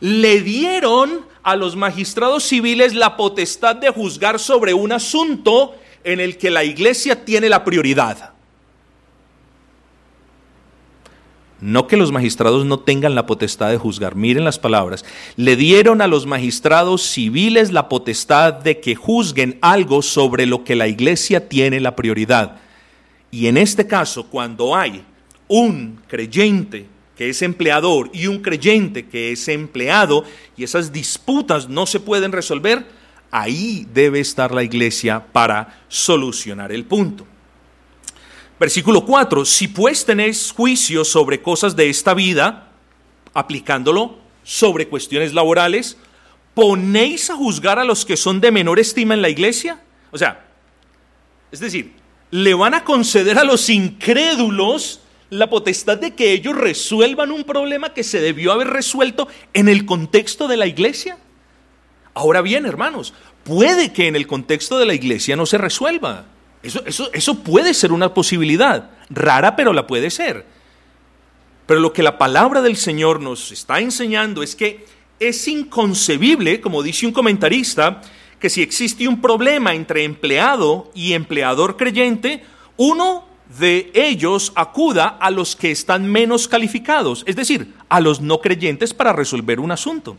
Le 0.00 0.40
dieron 0.40 1.26
a 1.42 1.56
los 1.56 1.76
magistrados 1.76 2.44
civiles 2.44 2.94
la 2.94 3.16
potestad 3.16 3.76
de 3.76 3.90
juzgar 3.90 4.38
sobre 4.38 4.72
un 4.72 4.92
asunto 4.92 5.74
en 6.04 6.20
el 6.20 6.36
que 6.38 6.50
la 6.50 6.64
iglesia 6.64 7.24
tiene 7.24 7.48
la 7.48 7.64
prioridad. 7.64 8.32
No 11.60 11.86
que 11.86 11.98
los 11.98 12.10
magistrados 12.10 12.64
no 12.64 12.80
tengan 12.80 13.14
la 13.14 13.26
potestad 13.26 13.70
de 13.70 13.76
juzgar, 13.76 14.16
miren 14.16 14.44
las 14.44 14.58
palabras. 14.58 15.04
Le 15.36 15.56
dieron 15.56 16.00
a 16.00 16.06
los 16.06 16.24
magistrados 16.24 17.02
civiles 17.02 17.70
la 17.70 17.88
potestad 17.88 18.54
de 18.54 18.80
que 18.80 18.94
juzguen 18.94 19.58
algo 19.60 20.00
sobre 20.00 20.46
lo 20.46 20.64
que 20.64 20.74
la 20.74 20.88
iglesia 20.88 21.48
tiene 21.48 21.78
la 21.80 21.96
prioridad. 21.96 22.56
Y 23.30 23.46
en 23.46 23.58
este 23.58 23.86
caso, 23.86 24.26
cuando 24.26 24.74
hay 24.74 25.04
un 25.48 26.00
creyente 26.06 26.86
que 27.14 27.28
es 27.28 27.42
empleador 27.42 28.08
y 28.14 28.26
un 28.26 28.40
creyente 28.40 29.06
que 29.06 29.32
es 29.32 29.46
empleado 29.48 30.24
y 30.56 30.64
esas 30.64 30.90
disputas 30.90 31.68
no 31.68 31.84
se 31.84 32.00
pueden 32.00 32.32
resolver, 32.32 32.86
ahí 33.30 33.86
debe 33.92 34.20
estar 34.20 34.52
la 34.52 34.62
iglesia 34.62 35.24
para 35.32 35.82
solucionar 35.88 36.72
el 36.72 36.84
punto. 36.84 37.26
Versículo 38.58 39.04
4, 39.04 39.44
si 39.44 39.68
pues 39.68 40.04
tenéis 40.04 40.52
juicio 40.52 41.04
sobre 41.04 41.40
cosas 41.40 41.76
de 41.76 41.88
esta 41.88 42.12
vida, 42.12 42.70
aplicándolo 43.32 44.18
sobre 44.42 44.88
cuestiones 44.88 45.32
laborales, 45.32 45.96
¿ponéis 46.54 47.30
a 47.30 47.36
juzgar 47.36 47.78
a 47.78 47.84
los 47.84 48.04
que 48.04 48.16
son 48.16 48.40
de 48.40 48.50
menor 48.50 48.78
estima 48.78 49.14
en 49.14 49.22
la 49.22 49.30
iglesia? 49.30 49.80
O 50.10 50.18
sea, 50.18 50.46
es 51.50 51.60
decir, 51.60 51.94
¿le 52.30 52.52
van 52.54 52.74
a 52.74 52.84
conceder 52.84 53.38
a 53.38 53.44
los 53.44 53.70
incrédulos 53.70 55.00
la 55.30 55.48
potestad 55.48 55.96
de 55.98 56.14
que 56.14 56.32
ellos 56.32 56.56
resuelvan 56.56 57.30
un 57.30 57.44
problema 57.44 57.94
que 57.94 58.02
se 58.02 58.20
debió 58.20 58.52
haber 58.52 58.68
resuelto 58.68 59.28
en 59.54 59.68
el 59.68 59.86
contexto 59.86 60.48
de 60.48 60.56
la 60.56 60.66
iglesia. 60.66 61.18
Ahora 62.14 62.42
bien, 62.42 62.66
hermanos, 62.66 63.14
puede 63.44 63.92
que 63.92 64.08
en 64.08 64.16
el 64.16 64.26
contexto 64.26 64.78
de 64.78 64.86
la 64.86 64.94
iglesia 64.94 65.36
no 65.36 65.46
se 65.46 65.58
resuelva. 65.58 66.26
Eso, 66.62 66.82
eso, 66.84 67.10
eso 67.12 67.42
puede 67.42 67.72
ser 67.72 67.92
una 67.92 68.12
posibilidad, 68.12 68.90
rara 69.08 69.56
pero 69.56 69.72
la 69.72 69.86
puede 69.86 70.10
ser. 70.10 70.44
Pero 71.66 71.80
lo 71.80 71.92
que 71.92 72.02
la 72.02 72.18
palabra 72.18 72.62
del 72.62 72.76
Señor 72.76 73.20
nos 73.20 73.52
está 73.52 73.78
enseñando 73.78 74.42
es 74.42 74.56
que 74.56 74.84
es 75.20 75.46
inconcebible, 75.46 76.60
como 76.60 76.82
dice 76.82 77.06
un 77.06 77.12
comentarista, 77.12 78.02
que 78.40 78.50
si 78.50 78.62
existe 78.62 79.06
un 79.06 79.20
problema 79.20 79.74
entre 79.74 80.04
empleado 80.04 80.90
y 80.94 81.12
empleador 81.12 81.76
creyente, 81.76 82.42
uno 82.76 83.28
de 83.58 83.90
ellos 83.94 84.52
acuda 84.54 85.08
a 85.20 85.30
los 85.30 85.54
que 85.56 85.70
están 85.70 86.10
menos 86.10 86.48
calificados, 86.48 87.22
es 87.26 87.36
decir, 87.36 87.74
a 87.88 88.00
los 88.00 88.20
no 88.20 88.40
creyentes 88.40 88.94
para 88.94 89.12
resolver 89.12 89.60
un 89.60 89.70
asunto. 89.70 90.16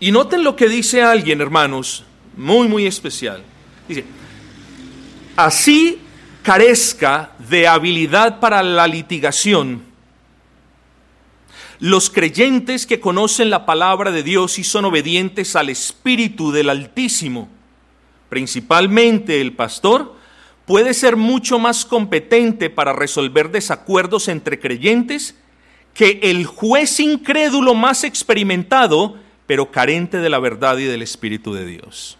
Y 0.00 0.10
noten 0.10 0.44
lo 0.44 0.56
que 0.56 0.68
dice 0.68 1.02
alguien, 1.02 1.40
hermanos, 1.40 2.04
muy, 2.36 2.68
muy 2.68 2.86
especial. 2.86 3.42
Dice, 3.88 4.04
así 5.36 5.98
carezca 6.42 7.32
de 7.48 7.66
habilidad 7.66 8.38
para 8.38 8.62
la 8.62 8.86
litigación, 8.86 9.82
los 11.80 12.08
creyentes 12.10 12.86
que 12.86 13.00
conocen 13.00 13.50
la 13.50 13.66
palabra 13.66 14.10
de 14.10 14.22
Dios 14.22 14.58
y 14.58 14.64
son 14.64 14.84
obedientes 14.84 15.56
al 15.56 15.70
Espíritu 15.70 16.52
del 16.52 16.70
Altísimo, 16.70 17.48
principalmente 18.28 19.40
el 19.40 19.54
pastor, 19.54 20.14
puede 20.66 20.94
ser 20.94 21.16
mucho 21.16 21.58
más 21.58 21.84
competente 21.84 22.70
para 22.70 22.92
resolver 22.92 23.50
desacuerdos 23.50 24.28
entre 24.28 24.60
creyentes 24.60 25.34
que 25.94 26.20
el 26.22 26.46
juez 26.46 27.00
incrédulo 27.00 27.74
más 27.74 28.04
experimentado, 28.04 29.16
pero 29.46 29.70
carente 29.70 30.18
de 30.18 30.30
la 30.30 30.38
verdad 30.38 30.78
y 30.78 30.84
del 30.84 31.02
Espíritu 31.02 31.52
de 31.54 31.66
Dios. 31.66 32.18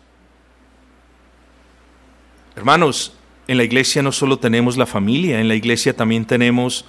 Hermanos, 2.57 3.13
en 3.49 3.57
la 3.57 3.65
iglesia 3.65 4.03
no 4.03 4.13
solo 4.13 4.39
tenemos 4.39 4.77
la 4.77 4.87
familia, 4.87 5.41
en 5.41 5.49
la 5.49 5.55
iglesia 5.55 5.95
también 5.95 6.25
tenemos 6.25 6.85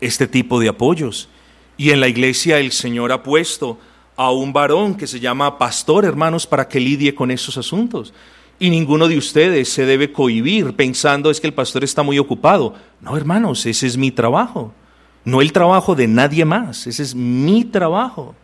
este 0.00 0.26
tipo 0.26 0.60
de 0.60 0.68
apoyos. 0.68 1.28
Y 1.76 1.90
en 1.90 2.00
la 2.00 2.08
iglesia 2.08 2.58
el 2.58 2.72
Señor 2.72 3.12
ha 3.12 3.22
puesto 3.22 3.78
a 4.16 4.30
un 4.30 4.52
varón 4.52 4.94
que 4.94 5.06
se 5.06 5.20
llama 5.20 5.58
pastor, 5.58 6.04
hermanos, 6.04 6.46
para 6.46 6.68
que 6.68 6.80
lidie 6.80 7.14
con 7.14 7.30
esos 7.30 7.56
asuntos. 7.56 8.12
Y 8.58 8.70
ninguno 8.70 9.08
de 9.08 9.18
ustedes 9.18 9.68
se 9.68 9.84
debe 9.84 10.12
cohibir 10.12 10.74
pensando 10.74 11.30
es 11.30 11.40
que 11.40 11.48
el 11.48 11.54
pastor 11.54 11.82
está 11.82 12.02
muy 12.02 12.18
ocupado. 12.18 12.74
No, 13.00 13.16
hermanos, 13.16 13.66
ese 13.66 13.86
es 13.86 13.96
mi 13.96 14.10
trabajo. 14.10 14.72
No 15.24 15.40
el 15.40 15.52
trabajo 15.52 15.94
de 15.94 16.06
nadie 16.06 16.44
más, 16.44 16.86
ese 16.86 17.02
es 17.02 17.14
mi 17.14 17.64
trabajo. 17.64 18.34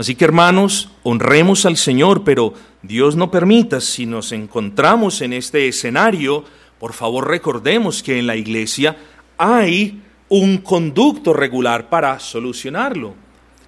Así 0.00 0.14
que 0.14 0.24
hermanos, 0.24 0.88
honremos 1.02 1.66
al 1.66 1.76
Señor, 1.76 2.24
pero 2.24 2.54
Dios 2.80 3.16
no 3.16 3.30
permita, 3.30 3.82
si 3.82 4.06
nos 4.06 4.32
encontramos 4.32 5.20
en 5.20 5.34
este 5.34 5.68
escenario, 5.68 6.42
por 6.78 6.94
favor 6.94 7.28
recordemos 7.28 8.02
que 8.02 8.18
en 8.18 8.26
la 8.26 8.34
iglesia 8.34 8.96
hay 9.36 10.00
un 10.30 10.56
conducto 10.56 11.34
regular 11.34 11.90
para 11.90 12.18
solucionarlo. 12.18 13.12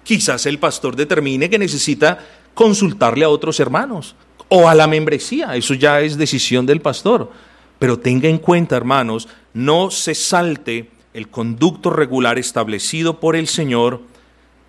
Quizás 0.03 0.47
el 0.47 0.57
pastor 0.57 0.95
determine 0.95 1.51
que 1.51 1.59
necesita 1.59 2.25
consultarle 2.55 3.25
a 3.25 3.29
otros 3.29 3.59
hermanos 3.59 4.15
o 4.49 4.67
a 4.67 4.73
la 4.73 4.87
membresía, 4.87 5.55
eso 5.55 5.75
ya 5.75 6.01
es 6.01 6.17
decisión 6.17 6.65
del 6.65 6.81
pastor. 6.81 7.31
Pero 7.77 7.99
tenga 7.99 8.27
en 8.27 8.39
cuenta, 8.39 8.75
hermanos, 8.75 9.27
no 9.53 9.91
se 9.91 10.15
salte 10.15 10.89
el 11.13 11.27
conducto 11.27 11.91
regular 11.91 12.39
establecido 12.39 13.19
por 13.19 13.35
el 13.35 13.47
Señor 13.47 14.11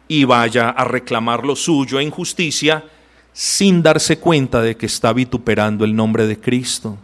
y 0.08 0.24
vaya 0.24 0.70
a 0.70 0.84
reclamar 0.84 1.44
lo 1.44 1.56
suyo 1.56 2.00
en 2.00 2.10
justicia 2.10 2.84
sin 3.32 3.82
darse 3.82 4.18
cuenta 4.18 4.62
de 4.62 4.76
que 4.76 4.86
está 4.86 5.12
vituperando 5.12 5.84
el 5.84 5.96
nombre 5.96 6.26
de 6.26 6.38
Cristo. 6.38 6.96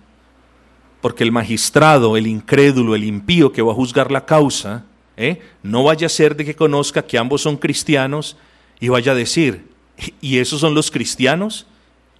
Porque 1.01 1.25
el 1.25 1.33
magistrado, 1.33 2.17
el 2.17 2.27
incrédulo, 2.27 2.95
el 2.95 3.05
impío 3.05 3.53
que 3.53 3.63
va 3.63 3.73
a 3.73 3.75
juzgar 3.75 4.13
la 4.13 4.27
causa, 4.27 4.85
¿eh? 5.17 5.41
no 5.63 5.85
vaya 5.85 6.07
a 6.07 6.11
ser 6.11 6.37
de 6.37 6.45
que 6.45 6.55
conozca 6.55 7.03
que 7.03 7.19
ambos 7.19 7.43
son 7.43 7.57
cristianos 7.57 8.37
y 8.79 8.89
vaya 8.89 9.13
a 9.13 9.17
decir, 9.17 9.67
¿y 10.21 10.39
esos 10.39 10.61
son 10.61 10.75
los 10.75 10.91
cristianos? 10.91 11.67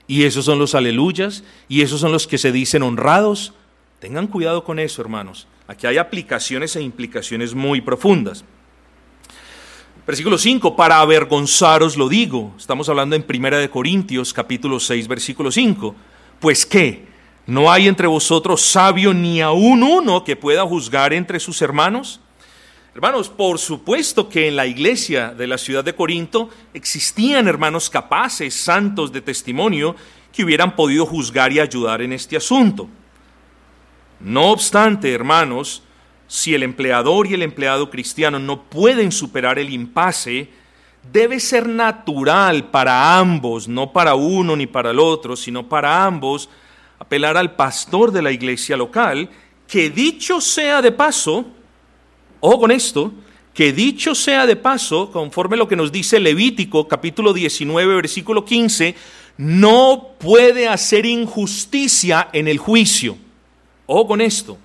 ¿Y 0.07 0.25
esos 0.25 0.45
son 0.45 0.59
los 0.59 0.75
aleluyas? 0.75 1.45
¿Y 1.69 1.83
esos 1.83 2.01
son 2.01 2.11
los 2.11 2.27
que 2.27 2.39
se 2.39 2.51
dicen 2.51 2.83
honrados? 2.83 3.55
Tengan 4.01 4.27
cuidado 4.27 4.65
con 4.65 4.79
eso, 4.79 5.03
hermanos. 5.03 5.47
Aquí 5.69 5.87
hay 5.87 5.99
aplicaciones 5.99 6.75
e 6.75 6.83
implicaciones 6.83 7.55
muy 7.55 7.81
profundas. 7.81 8.45
Versículo 10.11 10.39
5, 10.39 10.75
para 10.75 10.99
avergonzaros 10.99 11.97
lo 11.97 12.09
digo. 12.09 12.53
Estamos 12.59 12.89
hablando 12.89 13.15
en 13.15 13.23
Primera 13.23 13.59
de 13.59 13.71
Corintios, 13.71 14.33
capítulo 14.33 14.81
6, 14.81 15.07
versículo 15.07 15.53
5. 15.53 15.95
Pues 16.41 16.67
qué, 16.67 17.07
¿no 17.47 17.71
hay 17.71 17.87
entre 17.87 18.09
vosotros 18.09 18.61
sabio 18.61 19.15
ni 19.15 19.41
aún 19.41 19.85
uno 19.85 20.25
que 20.25 20.35
pueda 20.35 20.67
juzgar 20.67 21.13
entre 21.13 21.39
sus 21.39 21.63
hermanos? 21.63 22.19
Hermanos, 22.93 23.29
por 23.29 23.61
supuesto 23.61 24.29
que 24.29 24.49
en 24.49 24.57
la 24.57 24.67
iglesia 24.67 25.29
de 25.33 25.47
la 25.47 25.59
ciudad 25.59 25.85
de 25.85 25.95
Corinto 25.95 26.51
existían 26.75 27.47
hermanos 27.47 27.89
capaces, 27.89 28.53
santos 28.53 29.13
de 29.13 29.21
testimonio, 29.21 29.95
que 30.33 30.43
hubieran 30.43 30.75
podido 30.75 31.07
juzgar 31.07 31.53
y 31.53 31.61
ayudar 31.61 32.03
en 32.03 32.15
este 32.15 32.37
asunto. 32.37 32.89
No 34.19 34.51
obstante, 34.51 35.13
hermanos, 35.13 35.85
si 36.31 36.55
el 36.55 36.63
empleador 36.63 37.27
y 37.27 37.35
el 37.35 37.43
empleado 37.43 37.91
cristiano 37.91 38.39
no 38.39 38.63
pueden 38.63 39.11
superar 39.11 39.59
el 39.59 39.69
impasse, 39.69 40.49
debe 41.13 41.41
ser 41.41 41.69
natural 41.69 42.71
para 42.71 43.19
ambos, 43.19 43.67
no 43.67 43.93
para 43.93 44.15
uno 44.15 44.55
ni 44.55 44.69
para 44.69 44.93
el 44.93 45.01
otro, 45.01 45.35
sino 45.35 45.69
para 45.69 46.05
ambos, 46.05 46.49
apelar 47.01 47.37
al 47.37 47.57
pastor 47.57 48.13
de 48.13 48.23
la 48.23 48.31
iglesia 48.31 48.77
local, 48.77 49.29
que 49.67 49.91
dicho 49.91 50.41
sea 50.41 50.81
de 50.81 50.93
paso, 50.93 51.47
ojo 52.39 52.61
con 52.61 52.71
esto, 52.71 53.13
que 53.53 53.73
dicho 53.73 54.15
sea 54.15 54.47
de 54.47 54.55
paso, 54.55 55.11
conforme 55.11 55.57
lo 55.57 55.67
que 55.67 55.75
nos 55.75 55.91
dice 55.91 56.21
Levítico 56.21 56.87
capítulo 56.87 57.33
19, 57.33 57.97
versículo 57.97 58.45
15, 58.45 58.95
no 59.37 60.11
puede 60.21 60.69
hacer 60.69 61.07
injusticia 61.07 62.29
en 62.33 62.47
el 62.47 62.59
juicio. 62.59 63.19
Ojo 63.87 64.07
con 64.07 64.21
esto. 64.21 64.59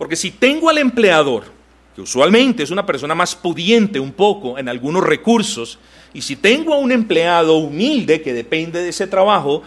Porque 0.00 0.16
si 0.16 0.30
tengo 0.30 0.70
al 0.70 0.78
empleador, 0.78 1.44
que 1.94 2.00
usualmente 2.00 2.62
es 2.62 2.70
una 2.70 2.86
persona 2.86 3.14
más 3.14 3.36
pudiente 3.36 4.00
un 4.00 4.12
poco 4.12 4.56
en 4.56 4.66
algunos 4.66 5.04
recursos, 5.04 5.78
y 6.14 6.22
si 6.22 6.36
tengo 6.36 6.72
a 6.72 6.78
un 6.78 6.90
empleado 6.90 7.56
humilde 7.56 8.22
que 8.22 8.32
depende 8.32 8.80
de 8.80 8.88
ese 8.88 9.06
trabajo, 9.06 9.62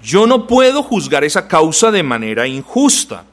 yo 0.00 0.24
no 0.28 0.46
puedo 0.46 0.84
juzgar 0.84 1.24
esa 1.24 1.48
causa 1.48 1.90
de 1.90 2.04
manera 2.04 2.46
injusta. 2.46 3.24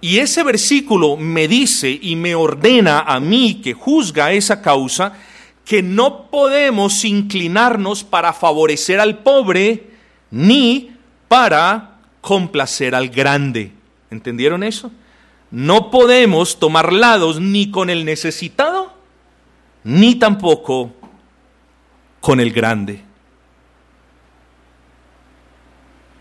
Y 0.00 0.18
ese 0.18 0.44
versículo 0.44 1.16
me 1.16 1.48
dice 1.48 1.90
y 2.00 2.14
me 2.14 2.36
ordena 2.36 3.00
a 3.00 3.18
mí 3.18 3.60
que 3.64 3.74
juzga 3.74 4.30
esa 4.30 4.62
causa 4.62 5.14
que 5.64 5.82
no 5.82 6.30
podemos 6.30 7.04
inclinarnos 7.04 8.04
para 8.04 8.32
favorecer 8.32 9.00
al 9.00 9.18
pobre 9.24 9.90
ni 10.30 10.92
para 11.26 11.98
complacer 12.20 12.94
al 12.94 13.08
grande. 13.08 13.72
¿Entendieron 14.08 14.62
eso? 14.62 14.92
No 15.50 15.90
podemos 15.90 16.58
tomar 16.58 16.92
lados 16.92 17.40
ni 17.40 17.70
con 17.70 17.90
el 17.90 18.04
necesitado, 18.04 18.92
ni 19.82 20.14
tampoco 20.14 20.92
con 22.20 22.38
el 22.38 22.52
grande. 22.52 23.02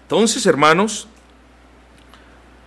Entonces, 0.04 0.46
hermanos, 0.48 1.08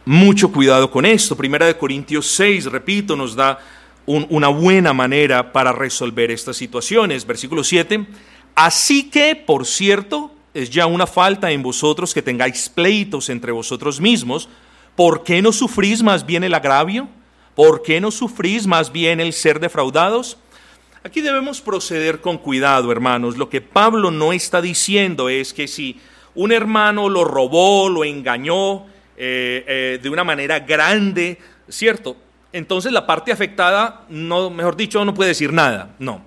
mucho 0.05 0.53
cuidado 0.53 0.89
con 0.91 1.05
esto. 1.05 1.37
Primera 1.37 1.67
de 1.67 1.77
Corintios 1.77 2.29
6, 2.29 2.67
repito, 2.67 3.17
nos 3.17 3.35
da 3.35 3.59
una 4.07 4.49
buena 4.49 4.93
manera 4.93 5.53
para 5.53 5.73
resolver 5.73 6.31
estas 6.31 6.57
situaciones. 6.57 7.27
Versículo 7.27 7.65
7. 7.65 8.07
Así 8.55 9.11
que, 9.11 9.35
por 9.35 9.67
cierto, 9.67 10.31
es 10.55 10.71
ya 10.71 10.87
una 10.87 11.09
falta 11.09 11.51
en 11.51 11.63
vosotros 11.63 12.15
que 12.15 12.23
tengáis 12.23 12.69
pleitos 12.69 13.29
entre 13.29 13.51
vosotros 13.51 14.01
mismos 14.01 14.49
¿Por 14.97 15.25
qué 15.25 15.41
no 15.41 15.53
sufrís 15.53 16.03
más 16.03 16.27
bien 16.27 16.45
el 16.45 16.55
agravio? 16.55 17.09
¿Por 17.55 17.83
qué 17.83 18.01
no 18.01 18.11
sufrís 18.11 18.67
más 18.67 18.93
bien 18.93 19.21
el 19.21 19.33
ser 19.33 19.61
defraudados? 19.61 20.37
Aquí 21.05 21.21
debemos 21.21 21.61
proceder 21.61 22.21
con 22.21 22.39
cuidado, 22.39 22.93
hermanos. 22.93 23.37
Lo 23.37 23.49
que 23.49 23.61
Pablo 23.61 24.11
no 24.11 24.33
está 24.33 24.63
diciendo 24.63 25.29
es 25.29 25.53
que 25.53 25.67
si 25.67 25.99
un 26.35 26.53
hermano 26.53 27.09
lo 27.09 27.25
robó, 27.25 27.89
lo 27.89 28.05
engañó 28.05 28.87
eh, 29.17 29.65
eh, 29.67 29.99
de 30.03 30.11
una 30.11 30.25
manera 30.25 30.61
grande, 30.61 31.39
¿cierto? 31.69 32.17
Entonces 32.53 32.93
la 32.93 33.07
parte 33.07 33.33
afectada, 33.33 34.03
no, 34.09 34.51
mejor 34.51 34.77
dicho, 34.77 35.05
no 35.05 35.15
puede 35.15 35.31
decir 35.31 35.53
nada. 35.53 35.95
No. 35.99 36.23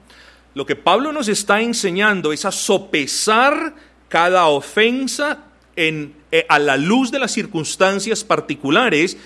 Lo 0.53 0.65
que 0.65 0.75
Pablo 0.75 1.11
nos 1.11 1.27
está 1.27 1.61
enseñando 1.61 2.33
es 2.33 2.45
a 2.45 2.51
sopesar 2.51 3.75
cada 4.09 4.47
ofensa 4.47 5.44
eh, 5.75 6.45
a 6.47 6.59
la 6.59 6.77
luz 6.77 7.11
de 7.11 7.19
las 7.19 7.31
circunstancias 7.31 8.23
particulares 8.23 9.17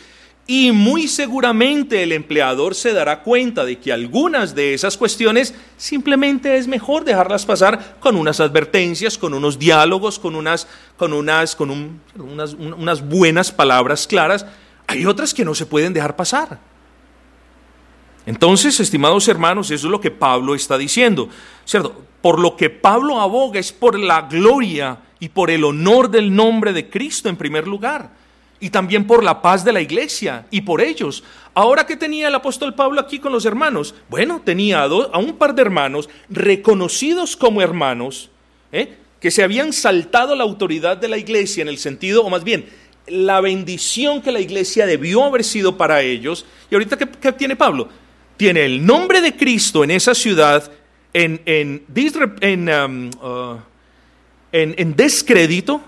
y 0.49 0.71
muy 0.71 1.07
seguramente 1.07 2.01
el 2.01 2.11
empleador 2.11 2.73
se 2.73 2.91
dará 2.91 3.21
cuenta 3.21 3.65
de 3.65 3.77
que 3.77 3.93
algunas 3.93 4.55
de 4.55 4.73
esas 4.73 4.97
cuestiones 4.97 5.53
simplemente 5.77 6.57
es 6.57 6.67
mejor 6.67 7.05
dejarlas 7.05 7.45
pasar 7.45 7.97
con 7.99 8.15
unas 8.15 8.39
advertencias, 8.39 9.15
con 9.15 9.35
unos 9.35 9.59
diálogos, 9.59 10.17
con 10.17 10.33
unas, 10.35 10.67
con 10.97 11.13
unas, 11.13 11.55
con 11.55 11.69
unas 11.69 13.07
buenas 13.07 13.51
palabras 13.51 14.07
claras. 14.07 14.47
Hay 14.87 15.05
otras 15.05 15.35
que 15.35 15.45
no 15.45 15.53
se 15.53 15.67
pueden 15.67 15.93
dejar 15.93 16.15
pasar. 16.15 16.59
Entonces, 18.25 18.79
estimados 18.79 19.27
hermanos, 19.27 19.69
eso 19.69 19.85
es 19.85 19.91
lo 19.91 20.01
que 20.01 20.09
Pablo 20.09 20.55
está 20.55 20.79
diciendo. 20.79 21.29
¿Cierto? 21.63 21.95
Por 22.23 22.39
lo 22.39 22.57
que 22.57 22.71
Pablo 22.71 23.21
aboga 23.21 23.59
es 23.59 23.71
por 23.71 23.99
la 23.99 24.21
gloria 24.23 24.97
y 25.19 25.29
por 25.29 25.51
el 25.51 25.63
honor 25.63 26.09
del 26.09 26.33
nombre 26.33 26.73
de 26.73 26.89
Cristo 26.89 27.29
en 27.29 27.35
primer 27.35 27.67
lugar, 27.67 28.11
y 28.59 28.69
también 28.69 29.07
por 29.07 29.23
la 29.23 29.41
paz 29.41 29.63
de 29.63 29.71
la 29.71 29.81
iglesia 29.81 30.45
y 30.51 30.61
por 30.61 30.81
ellos. 30.81 31.23
Ahora, 31.53 31.85
¿qué 31.85 31.95
tenía 31.95 32.27
el 32.27 32.35
apóstol 32.35 32.73
Pablo 32.73 32.99
aquí 32.99 33.19
con 33.19 33.31
los 33.31 33.45
hermanos? 33.45 33.95
Bueno, 34.09 34.41
tenía 34.43 34.83
a, 34.83 35.17
un 35.17 35.37
par 35.37 35.55
de 35.55 35.61
hermanos 35.61 36.09
reconocidos 36.29 37.37
como 37.37 37.61
hermanos, 37.61 38.29
¿eh? 38.71 38.95
que 39.19 39.31
se 39.31 39.43
habían 39.43 39.73
saltado 39.73 40.35
la 40.35 40.43
autoridad 40.43 40.97
de 40.97 41.07
la 41.07 41.17
iglesia 41.17 41.61
en 41.61 41.67
el 41.67 41.77
sentido, 41.77 42.23
o 42.23 42.29
más 42.29 42.43
bien, 42.43 42.65
la 43.07 43.41
bendición 43.41 44.21
que 44.21 44.31
la 44.31 44.39
iglesia 44.39 44.85
debió 44.85 45.23
haber 45.23 45.43
sido 45.43 45.77
para 45.77 46.01
ellos. 46.01 46.45
Y 46.69 46.75
ahorita, 46.75 46.97
¿qué, 46.97 47.31
tiene 47.33 47.55
Pablo? 47.55 47.89
Tiene 48.37 48.65
el 48.65 48.85
nombre 48.85 49.21
de 49.21 49.35
Cristo 49.35 49.83
en 49.83 49.91
esa 49.91 50.13
ciudad, 50.13 50.71
en 51.11 51.81
um, 51.89 53.09
uh, 53.21 53.57
en, 54.51 54.95
descrédito, 54.95 55.81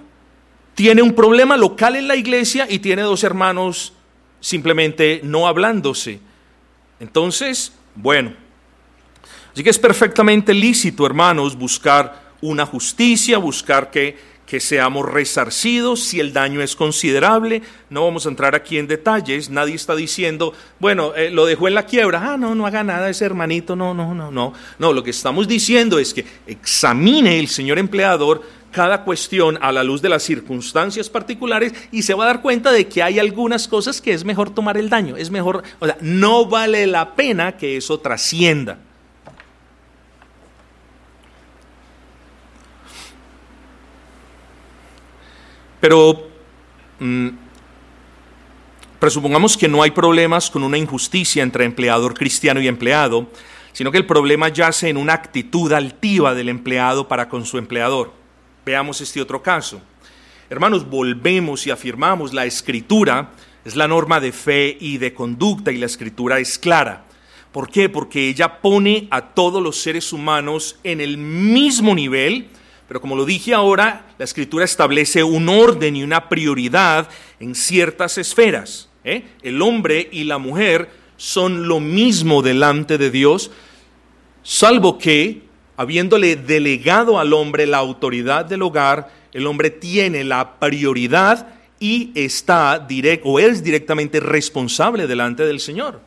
tiene 0.76 1.02
un 1.02 1.14
problema 1.14 1.58
local 1.58 1.96
en 1.96 2.08
la 2.08 2.16
iglesia 2.16 2.68
y 2.70 2.80
tiene 2.80 3.02
dos 3.02 3.24
hermanos 3.24 3.94
simplemente 4.40 5.22
no 5.24 5.48
hablándose. 5.48 6.20
Entonces, 7.00 7.74
bueno, 7.96 8.34
así 9.52 9.64
que 9.64 9.70
es 9.70 9.80
perfectamente 9.80 10.54
lícito, 10.54 11.06
hermanos, 11.06 11.56
buscar 11.56 12.32
una 12.42 12.66
justicia, 12.66 13.38
buscar 13.38 13.92
que 13.92 14.18
que 14.52 14.60
seamos 14.60 15.10
resarcidos 15.10 16.02
si 16.04 16.20
el 16.20 16.34
daño 16.34 16.62
es 16.62 16.76
considerable. 16.76 17.62
No 17.90 18.04
vamos 18.04 18.26
a 18.26 18.30
entrar 18.30 18.54
aquí 18.54 18.78
en 18.78 18.86
detalles, 18.86 19.50
nadie 19.50 19.76
está 19.76 19.96
diciendo, 19.96 20.52
bueno, 20.78 21.16
eh, 21.16 21.30
lo 21.32 21.46
dejó 21.46 21.70
en 21.70 21.74
la 21.74 21.86
quiebra, 21.86 22.34
ah, 22.34 22.38
no, 22.38 22.54
no 22.54 22.68
haga 22.68 22.84
nada 22.84 23.10
ese 23.10 23.24
hermanito, 23.24 23.78
no, 23.78 23.94
no, 23.94 24.14
no, 24.14 24.30
no. 24.30 24.52
No, 24.78 24.92
lo 24.92 25.04
que 25.06 25.12
estamos 25.12 25.48
diciendo 25.48 26.00
es 26.00 26.14
que 26.14 26.26
examine 26.48 27.40
el 27.40 27.48
señor 27.48 27.80
empleador 27.80 28.42
cada 28.72 29.06
cuestión 29.06 29.58
a 29.62 29.72
la 29.72 29.86
luz 29.86 30.02
de 30.02 30.10
las 30.10 30.24
circunstancias 30.24 31.10
particulares 31.10 31.74
y 31.94 32.02
se 32.02 32.14
va 32.14 32.26
a 32.26 32.28
dar 32.28 32.42
cuenta 32.42 32.74
de 32.74 32.90
que 32.90 33.02
hay 33.02 33.20
algunas 33.20 33.70
cosas 33.70 34.02
que 34.02 34.12
es 34.12 34.26
mejor 34.26 34.54
tomar 34.54 34.78
el 34.78 34.90
daño, 34.90 35.16
es 35.16 35.32
mejor, 35.32 35.64
o 35.80 35.86
sea, 35.86 35.96
no 36.02 36.46
vale 36.46 36.88
la 36.88 37.16
pena 37.16 37.56
que 37.56 37.78
eso 37.78 38.02
trascienda. 38.02 38.80
Pero 45.82 46.30
mm, 47.00 47.30
presupongamos 49.00 49.58
que 49.58 49.68
no 49.68 49.84
hay 49.84 49.92
problemas 49.92 50.50
con 50.50 50.64
una 50.64 50.78
injusticia 50.78 51.44
entre 51.44 51.66
empleador 51.66 52.14
cristiano 52.14 52.62
y 52.62 52.68
empleado, 52.68 53.28
sino 53.74 53.92
que 53.92 53.98
el 53.98 54.06
problema 54.06 54.48
yace 54.50 54.90
en 54.90 54.98
una 54.98 55.14
actitud 55.14 55.74
altiva 55.74 56.36
del 56.36 56.50
empleado 56.50 57.08
para 57.08 57.28
con 57.28 57.46
su 57.46 57.58
empleador. 57.58 58.14
Veamos 58.66 59.02
este 59.02 59.20
otro 59.20 59.42
caso. 59.42 59.82
Hermanos, 60.50 60.88
volvemos 60.88 61.66
y 61.66 61.72
afirmamos, 61.72 62.34
la 62.34 62.46
escritura 62.46 63.32
es 63.66 63.76
la 63.76 63.88
norma 63.88 64.20
de 64.20 64.32
fe 64.32 64.78
y 64.80 64.98
de 64.98 65.14
conducta 65.14 65.72
y 65.72 65.78
la 65.78 65.86
escritura 65.86 66.40
es 66.40 66.60
clara. 66.60 67.06
¿Por 67.52 67.70
qué? 67.70 67.90
Porque 67.90 68.30
ella 68.30 68.62
pone 68.62 69.08
a 69.12 69.22
todos 69.34 69.64
los 69.64 69.82
seres 69.82 70.14
humanos 70.14 70.78
en 70.84 71.02
el 71.02 71.18
mismo 71.18 71.96
nivel, 71.96 72.50
pero 72.92 73.00
como 73.00 73.16
lo 73.16 73.24
dije 73.24 73.54
ahora, 73.54 74.06
la 74.18 74.26
escritura 74.26 74.66
establece 74.66 75.24
un 75.24 75.48
orden 75.48 75.96
y 75.96 76.04
una 76.04 76.28
prioridad 76.28 77.08
en 77.40 77.56
ciertas 77.56 78.18
esferas. 78.18 78.90
¿eh? 79.06 79.24
El 79.44 79.62
hombre 79.62 80.10
y 80.12 80.26
la 80.26 80.40
mujer 80.40 80.90
son 81.16 81.70
lo 81.70 81.80
mismo 81.80 82.42
delante 82.42 82.98
de 82.98 83.10
Dios, 83.10 83.50
salvo 84.44 84.98
que, 84.98 85.44
habiéndole 85.78 86.36
delegado 86.36 87.18
al 87.18 87.32
hombre 87.32 87.66
la 87.66 87.78
autoridad 87.78 88.44
del 88.44 88.62
hogar, 88.62 89.10
el 89.32 89.48
hombre 89.48 89.70
tiene 89.70 90.26
la 90.26 90.60
prioridad 90.60 91.48
y 91.80 92.12
está 92.14 92.78
directo 92.78 93.30
o 93.30 93.40
es 93.40 93.64
directamente 93.64 94.20
responsable 94.20 95.08
delante 95.08 95.46
del 95.46 95.62
Señor. 95.62 96.02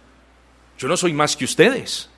Yo 0.77 0.87
no 0.87 0.99
soy 0.99 1.15
más 1.15 1.35
que 1.35 1.47
ustedes. 1.47 2.11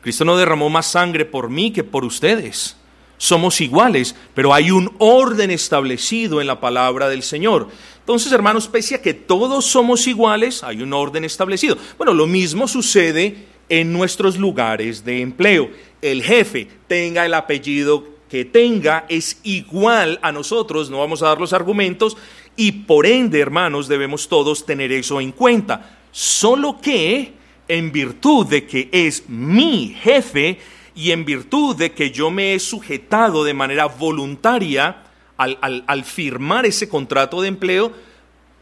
Cristo 0.00 0.24
no 0.24 0.38
derramó 0.38 0.70
más 0.70 0.86
sangre 0.86 1.26
por 1.26 1.50
mí 1.50 1.70
que 1.70 1.84
por 1.84 2.06
ustedes. 2.06 2.78
Somos 3.22 3.60
iguales, 3.60 4.16
pero 4.34 4.52
hay 4.52 4.72
un 4.72 4.90
orden 4.98 5.52
establecido 5.52 6.40
en 6.40 6.48
la 6.48 6.58
palabra 6.58 7.08
del 7.08 7.22
Señor. 7.22 7.68
Entonces, 8.00 8.32
hermanos, 8.32 8.66
pese 8.66 8.96
a 8.96 9.00
que 9.00 9.14
todos 9.14 9.64
somos 9.64 10.08
iguales, 10.08 10.64
hay 10.64 10.82
un 10.82 10.92
orden 10.92 11.24
establecido. 11.24 11.78
Bueno, 11.96 12.14
lo 12.14 12.26
mismo 12.26 12.66
sucede 12.66 13.46
en 13.68 13.92
nuestros 13.92 14.38
lugares 14.38 15.04
de 15.04 15.20
empleo. 15.20 15.70
El 16.00 16.24
jefe 16.24 16.66
tenga 16.88 17.24
el 17.24 17.34
apellido 17.34 18.08
que 18.28 18.44
tenga 18.44 19.06
es 19.08 19.38
igual 19.44 20.18
a 20.20 20.32
nosotros, 20.32 20.90
no 20.90 20.98
vamos 20.98 21.22
a 21.22 21.28
dar 21.28 21.38
los 21.38 21.52
argumentos, 21.52 22.16
y 22.56 22.72
por 22.72 23.06
ende, 23.06 23.38
hermanos, 23.38 23.86
debemos 23.86 24.26
todos 24.26 24.66
tener 24.66 24.90
eso 24.90 25.20
en 25.20 25.30
cuenta 25.30 26.00
solo 26.10 26.80
que 26.82 27.34
en 27.68 27.92
virtud 27.92 28.46
de 28.46 28.66
que 28.66 28.88
es 28.90 29.28
mi 29.28 29.94
jefe 30.02 30.58
y 30.94 31.10
en 31.10 31.24
virtud 31.24 31.76
de 31.76 31.92
que 31.92 32.10
yo 32.10 32.30
me 32.30 32.54
he 32.54 32.60
sujetado 32.60 33.44
de 33.44 33.54
manera 33.54 33.86
voluntaria 33.86 35.04
al, 35.36 36.04
firmar 36.04 36.66
ese 36.66 36.88
contrato 36.88 37.40
de 37.40 37.48
empleo, 37.48 37.92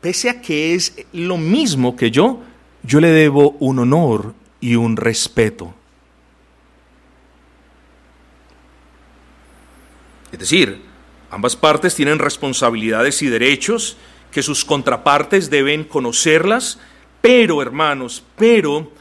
pese 0.01 0.31
a 0.31 0.41
que 0.41 0.75
es 0.75 0.95
lo 1.13 1.37
mismo 1.37 1.97
que 1.97 2.11
yo, 2.11 2.41
yo 2.83 3.01
le 3.01 3.09
debo 3.09 3.57
un 3.61 3.81
honor 3.81 4.35
y 4.61 4.77
un 4.77 4.97
respeto. 4.97 5.75
Es 10.33 10.39
decir, 10.39 10.81
ambas 11.31 11.57
partes 11.57 11.95
tienen 11.95 12.19
responsabilidades 12.19 13.21
y 13.21 13.27
derechos 13.27 13.97
que 14.31 14.43
sus 14.43 14.65
contrapartes 14.65 15.51
deben 15.51 15.85
conocerlas 15.85 16.79
pero, 17.21 17.61
hermanos, 17.61 18.23
pero 18.37 18.93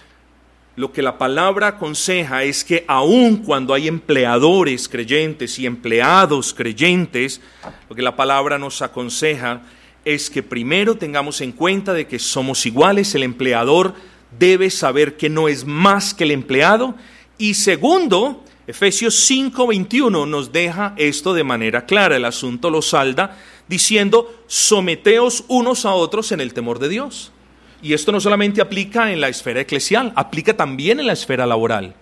lo 0.79 0.93
que 0.93 1.01
la 1.01 1.17
palabra 1.17 1.67
aconseja 1.67 2.45
es 2.45 2.63
que 2.63 2.85
aun 2.87 3.43
cuando 3.43 3.73
hay 3.73 3.89
empleadores 3.89 4.87
creyentes 4.87 5.59
y 5.59 5.65
empleados 5.65 6.53
creyentes, 6.53 7.41
lo 7.89 7.97
que 7.97 8.01
la 8.01 8.15
palabra 8.15 8.57
nos 8.57 8.81
aconseja 8.81 9.63
es 10.05 10.29
que 10.29 10.41
primero 10.41 10.95
tengamos 10.95 11.41
en 11.41 11.51
cuenta 11.51 11.91
de 11.91 12.07
que 12.07 12.17
somos 12.17 12.65
iguales, 12.65 13.13
el 13.13 13.23
empleador 13.23 13.93
debe 14.39 14.69
saber 14.69 15.17
que 15.17 15.27
no 15.27 15.49
es 15.49 15.65
más 15.65 16.13
que 16.13 16.23
el 16.23 16.31
empleado. 16.31 16.95
Y 17.37 17.55
segundo, 17.55 18.45
Efesios 18.65 19.15
5:21 19.29 20.25
nos 20.25 20.53
deja 20.53 20.93
esto 20.95 21.33
de 21.33 21.43
manera 21.43 21.85
clara, 21.85 22.15
el 22.15 22.23
asunto 22.23 22.69
lo 22.69 22.81
salda 22.81 23.37
diciendo, 23.67 24.33
someteos 24.47 25.43
unos 25.49 25.83
a 25.83 25.93
otros 25.93 26.31
en 26.31 26.39
el 26.39 26.53
temor 26.53 26.79
de 26.79 26.87
Dios. 26.87 27.33
Y 27.81 27.93
esto 27.93 28.11
no 28.11 28.19
solamente 28.19 28.61
aplica 28.61 29.11
en 29.11 29.21
la 29.21 29.29
esfera 29.29 29.61
eclesial, 29.61 30.11
aplica 30.15 30.55
también 30.55 30.99
en 30.99 31.07
la 31.07 31.13
esfera 31.13 31.45
laboral. 31.45 31.95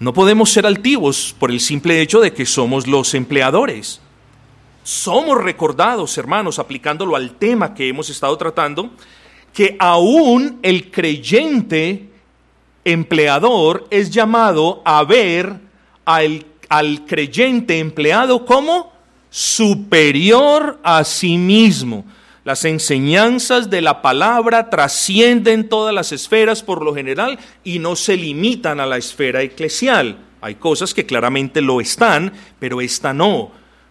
No 0.00 0.12
podemos 0.12 0.50
ser 0.50 0.66
altivos 0.66 1.34
por 1.38 1.50
el 1.50 1.60
simple 1.60 2.00
hecho 2.00 2.20
de 2.20 2.32
que 2.32 2.46
somos 2.46 2.86
los 2.86 3.14
empleadores. 3.14 4.00
Somos 4.84 5.42
recordados, 5.42 6.16
hermanos, 6.18 6.58
aplicándolo 6.58 7.16
al 7.16 7.32
tema 7.32 7.74
que 7.74 7.88
hemos 7.88 8.08
estado 8.08 8.36
tratando, 8.38 8.90
que 9.52 9.76
aún 9.78 10.60
el 10.62 10.90
creyente 10.90 12.08
empleador 12.84 13.86
es 13.90 14.10
llamado 14.10 14.82
a 14.84 15.04
ver 15.04 15.60
al, 16.04 16.44
creyente 17.06 17.78
empleado 17.78 18.46
como 18.46 18.92
superior 19.30 20.78
a 20.82 21.04
sí 21.04 21.36
mismo. 21.36 22.04
Las 22.48 22.64
enseñanzas 22.64 23.68
de 23.68 23.82
la 23.82 24.00
palabra 24.00 24.70
trascienden 24.70 25.68
todas 25.68 25.94
las 25.94 26.12
esferas 26.12 26.62
por 26.62 26.82
lo 26.82 26.94
general 26.94 27.38
y 27.62 27.78
no 27.78 27.94
se 27.94 28.16
limitan 28.16 28.80
a 28.80 28.86
la 28.86 28.96
esfera 28.96 29.42
eclesial. 29.42 30.16
Hay 30.40 30.54
cosas 30.54 30.94
que 30.94 31.04
claramente 31.04 31.60
lo 31.60 31.78
están, 31.82 32.32
pero 32.58 32.80
esta 32.80 33.12
no. 33.12 33.50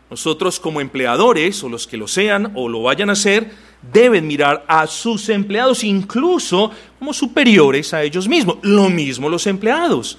Nosotros 0.10 0.60
como 0.60 0.82
empleadores, 0.82 1.64
o 1.64 1.70
los 1.70 1.86
que 1.86 1.98
lo 1.98 2.08
sean 2.08 2.52
o 2.56 2.68
lo 2.68 2.82
vayan 2.82 3.12
a 3.12 3.14
hacer, 3.14 3.52
deben 3.94 4.26
mirar 4.26 4.66
a 4.68 4.88
sus 4.88 5.30
empleados 5.30 5.84
incluso 5.84 6.72
como 6.98 7.14
superiores 7.14 7.94
a 7.94 8.02
ellos 8.02 8.28
mismos. 8.28 8.58
Lo 8.64 8.90
mismo 8.90 9.30
los 9.30 9.46
empleados 9.46 10.18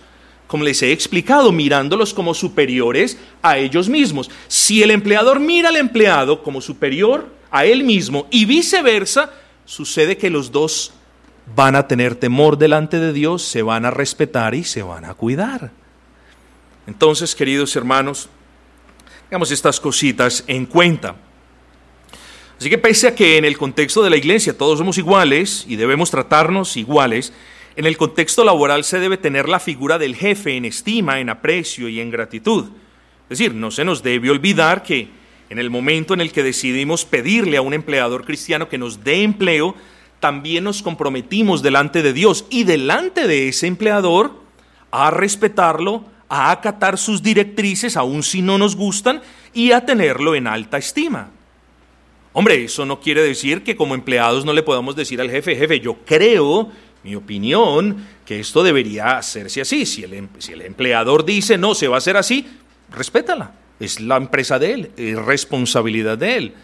como 0.49 0.65
les 0.65 0.83
he 0.83 0.91
explicado, 0.91 1.53
mirándolos 1.53 2.13
como 2.13 2.35
superiores 2.35 3.19
a 3.43 3.59
ellos 3.59 3.89
mismos. 3.89 4.31
Si 4.49 4.83
el 4.83 4.91
empleador 4.91 5.39
mira 5.39 5.69
al 5.69 5.77
empleado 5.77 6.43
como 6.43 6.61
superior 6.61 7.31
a 7.51 7.67
él 7.67 7.85
mismo 7.85 8.27
y 8.31 8.47
viceversa, 8.47 9.31
sucede 9.67 10.17
que 10.17 10.31
los 10.31 10.51
dos 10.51 10.93
van 11.55 11.77
a 11.77 11.87
tener 11.87 12.15
temor 12.15 12.59
delante 12.59 12.99
de 12.99 13.13
Dios, 13.13 13.43
se 13.43 13.63
van 13.63 13.85
a 13.85 13.91
respetar 13.91 14.55
y 14.55 14.65
se 14.65 14.83
van 14.83 15.05
a 15.05 15.15
cuidar. 15.15 15.71
Entonces, 16.87 17.35
queridos 17.35 17.77
hermanos, 17.77 18.29
tengamos 19.29 19.51
estas 19.51 19.79
cositas 19.79 20.43
en 20.47 20.65
cuenta. 20.65 21.15
Así 22.59 22.71
que 22.71 22.79
pese 22.79 23.09
a 23.09 23.15
que 23.15 23.37
en 23.37 23.45
el 23.45 23.59
contexto 23.59 24.03
de 24.03 24.11
la 24.11 24.17
iglesia 24.17 24.57
todos 24.57 24.79
somos 24.79 24.97
iguales 24.97 25.65
y 25.69 25.77
debemos 25.77 26.11
tratarnos 26.11 26.77
iguales, 26.77 27.33
en 27.79 27.87
el 27.87 27.97
contexto 27.97 28.43
laboral 28.43 28.83
se 28.83 28.99
debe 28.99 29.18
tener 29.18 29.49
la 29.49 29.61
figura 29.61 29.99
del 29.99 30.16
jefe 30.16 30.57
en 30.57 30.64
estima, 30.64 31.20
en 31.20 31.31
aprecio 31.31 31.89
y 31.89 32.01
en 32.01 32.11
gratitud. 32.11 32.64
Es 33.31 33.39
decir, 33.39 33.55
no 33.55 33.70
se 33.70 33.85
nos 33.85 34.03
debe 34.03 34.33
olvidar 34.33 34.83
que 34.83 35.07
en 35.49 35.61
el 35.61 35.70
momento 35.70 36.12
en 36.12 36.20
el 36.20 36.33
que 36.33 36.43
decidimos 36.43 37.05
pedirle 37.05 37.57
a 37.57 37.62
un 37.62 37.72
empleador 37.72 38.24
cristiano 38.24 38.68
que 38.68 38.79
nos 38.79 39.05
dé 39.05 39.22
empleo, 39.22 39.76
también 40.18 40.64
nos 40.64 40.83
comprometimos 40.83 41.62
delante 41.62 42.03
de 42.03 42.12
Dios 42.12 42.47
y 42.51 42.64
delante 42.64 43.29
de 43.29 43.47
ese 43.47 43.68
empleador 43.68 44.33
a 44.91 45.12
respetarlo, 45.12 46.03
a 46.29 46.51
acatar 46.51 46.99
sus 46.99 47.22
directrices, 47.22 47.97
aun 47.97 48.24
si 48.24 48.43
no 48.43 48.59
nos 48.59 48.74
gustan, 48.74 49.22
y 49.55 49.70
a 49.70 49.87
tenerlo 49.87 50.35
en 50.35 50.49
alta 50.49 50.79
estima. 50.79 51.31
Hombre, 52.33 52.62
eso 52.64 52.85
no 52.85 53.01
quiere 53.01 53.22
decir 53.22 53.62
que 53.62 53.76
como 53.76 53.95
empleados 53.95 54.45
no 54.45 54.53
le 54.53 54.62
podamos 54.62 54.95
decir 54.95 55.20
al 55.20 55.31
jefe, 55.31 55.57
jefe, 55.57 55.81
yo 55.81 55.97
creo, 56.05 56.70
mi 57.09 57.15
opinión, 57.15 58.07
que 58.25 58.41
esto 58.41 58.63
debería 58.63 59.19
hacerse 59.19 59.63
así. 59.63 59.87
Si 59.87 60.05
el, 60.05 60.15
em, 60.15 60.29
si 60.39 60.53
el 60.53 60.63
empleador 60.63 61.25
dice, 61.25 61.57
no, 61.57 61.75
se 61.75 61.89
va 61.89 61.97
a 61.97 61.99
hacer 61.99 62.17
así, 62.17 62.47
respétala 62.91 63.53
es 63.81 64.01
la 64.01 64.17
empresa 64.17 64.59
de 64.59 64.73
él, 64.73 64.91
es 64.97 65.17
responsabilidad 65.17 66.19
de 66.19 66.37
él. 66.37 66.55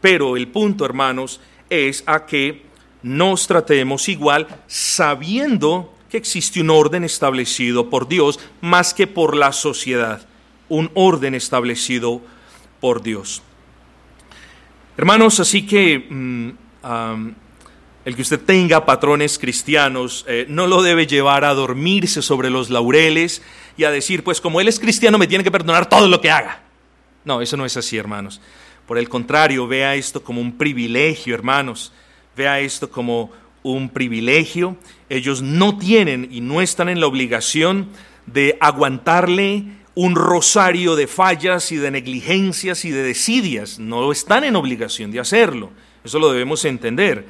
Pero 0.00 0.36
el 0.36 0.48
punto, 0.48 0.84
hermanos, 0.84 1.40
es 1.68 2.02
a 2.06 2.26
que 2.26 2.62
nos 3.02 3.46
tratemos 3.46 4.08
igual 4.08 4.46
sabiendo 4.66 5.94
que 6.08 6.16
existe 6.16 6.60
un 6.60 6.70
orden 6.70 7.04
establecido 7.04 7.88
por 7.88 8.08
Dios 8.08 8.40
más 8.60 8.94
que 8.94 9.06
por 9.06 9.36
la 9.36 9.52
sociedad, 9.52 10.26
un 10.68 10.90
orden 10.94 11.34
establecido 11.34 12.20
por 12.80 13.02
Dios. 13.02 13.42
Hermanos, 14.96 15.40
así 15.40 15.66
que 15.66 15.98
mm, 15.98 16.50
el 18.04 18.16
que 18.16 18.22
usted 18.22 18.40
tenga 18.40 18.86
patrones 18.86 19.38
cristianos 19.38 20.24
eh, 20.26 20.46
no 20.48 20.66
lo 20.66 20.82
debe 20.82 21.06
llevar 21.06 21.44
a 21.44 21.54
dormirse 21.54 22.22
sobre 22.22 22.48
los 22.48 22.70
laureles 22.70 23.42
y 23.76 23.84
a 23.84 23.90
decir, 23.90 24.24
pues 24.24 24.40
como 24.40 24.60
él 24.60 24.68
es 24.68 24.80
cristiano 24.80 25.18
me 25.18 25.26
tiene 25.26 25.44
que 25.44 25.50
perdonar 25.50 25.88
todo 25.88 26.08
lo 26.08 26.20
que 26.20 26.30
haga. 26.30 26.62
No, 27.24 27.42
eso 27.42 27.56
no 27.56 27.66
es 27.66 27.76
así, 27.76 27.98
hermanos. 27.98 28.40
Por 28.86 28.98
el 28.98 29.08
contrario, 29.08 29.68
vea 29.68 29.94
esto 29.94 30.22
como 30.22 30.40
un 30.40 30.56
privilegio, 30.56 31.34
hermanos. 31.34 31.92
Vea 32.36 32.60
esto 32.60 32.90
como 32.90 33.30
un 33.62 33.90
privilegio. 33.90 34.76
Ellos 35.08 35.42
no 35.42 35.76
tienen 35.76 36.28
y 36.30 36.40
no 36.40 36.62
están 36.62 36.88
en 36.88 37.00
la 37.00 37.06
obligación 37.06 37.88
de 38.26 38.56
aguantarle 38.60 39.64
un 39.94 40.14
rosario 40.14 40.96
de 40.96 41.06
fallas 41.06 41.70
y 41.72 41.76
de 41.76 41.90
negligencias 41.90 42.84
y 42.84 42.90
de 42.90 43.02
desidias. 43.02 43.78
No 43.78 44.10
están 44.10 44.44
en 44.44 44.56
obligación 44.56 45.10
de 45.10 45.20
hacerlo. 45.20 45.70
Eso 46.02 46.18
lo 46.18 46.32
debemos 46.32 46.64
entender. 46.64 47.26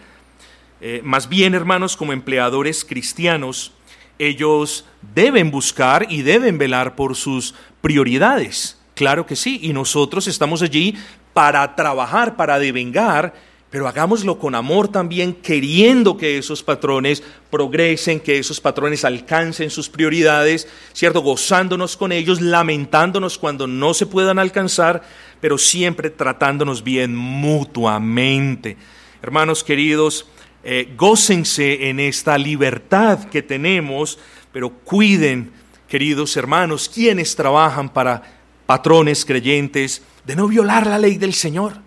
Eh, 0.80 1.00
más 1.04 1.28
bien, 1.28 1.54
hermanos, 1.54 1.96
como 1.96 2.12
empleadores 2.12 2.84
cristianos, 2.84 3.72
ellos 4.18 4.86
deben 5.14 5.50
buscar 5.50 6.06
y 6.10 6.22
deben 6.22 6.58
velar 6.58 6.96
por 6.96 7.16
sus 7.16 7.54
prioridades. 7.80 8.78
Claro 8.94 9.26
que 9.26 9.36
sí, 9.36 9.60
y 9.62 9.72
nosotros 9.72 10.26
estamos 10.26 10.62
allí 10.62 10.94
para 11.32 11.74
trabajar, 11.74 12.36
para 12.36 12.58
devengar, 12.58 13.34
pero 13.70 13.86
hagámoslo 13.86 14.38
con 14.38 14.54
amor 14.54 14.88
también, 14.88 15.32
queriendo 15.32 16.16
que 16.16 16.38
esos 16.38 16.62
patrones 16.62 17.22
progresen, 17.50 18.18
que 18.18 18.38
esos 18.38 18.60
patrones 18.60 19.04
alcancen 19.04 19.70
sus 19.70 19.88
prioridades, 19.88 20.66
¿cierto? 20.92 21.20
Gozándonos 21.22 21.96
con 21.96 22.10
ellos, 22.10 22.40
lamentándonos 22.40 23.38
cuando 23.38 23.66
no 23.66 23.94
se 23.94 24.06
puedan 24.06 24.38
alcanzar, 24.38 25.02
pero 25.40 25.56
siempre 25.56 26.10
tratándonos 26.10 26.82
bien 26.82 27.14
mutuamente. 27.14 28.76
Hermanos 29.22 29.62
queridos, 29.62 30.26
eh, 30.62 30.92
gócense 30.96 31.88
en 31.88 32.00
esta 32.00 32.36
libertad 32.36 33.24
que 33.24 33.42
tenemos, 33.42 34.18
pero 34.52 34.70
cuiden, 34.70 35.52
queridos 35.88 36.36
hermanos, 36.36 36.88
quienes 36.88 37.34
trabajan 37.34 37.88
para 37.88 38.22
patrones 38.66 39.24
creyentes, 39.24 40.02
de 40.24 40.36
no 40.36 40.48
violar 40.48 40.86
la 40.86 40.98
ley 40.98 41.16
del 41.16 41.34
Señor. 41.34 41.78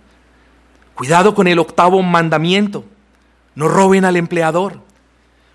Cuidado 0.95 1.35
con 1.35 1.47
el 1.47 1.59
octavo 1.59 2.01
mandamiento, 2.01 2.85
no 3.55 3.67
roben 3.67 4.05
al 4.05 4.15
empleador. 4.15 4.81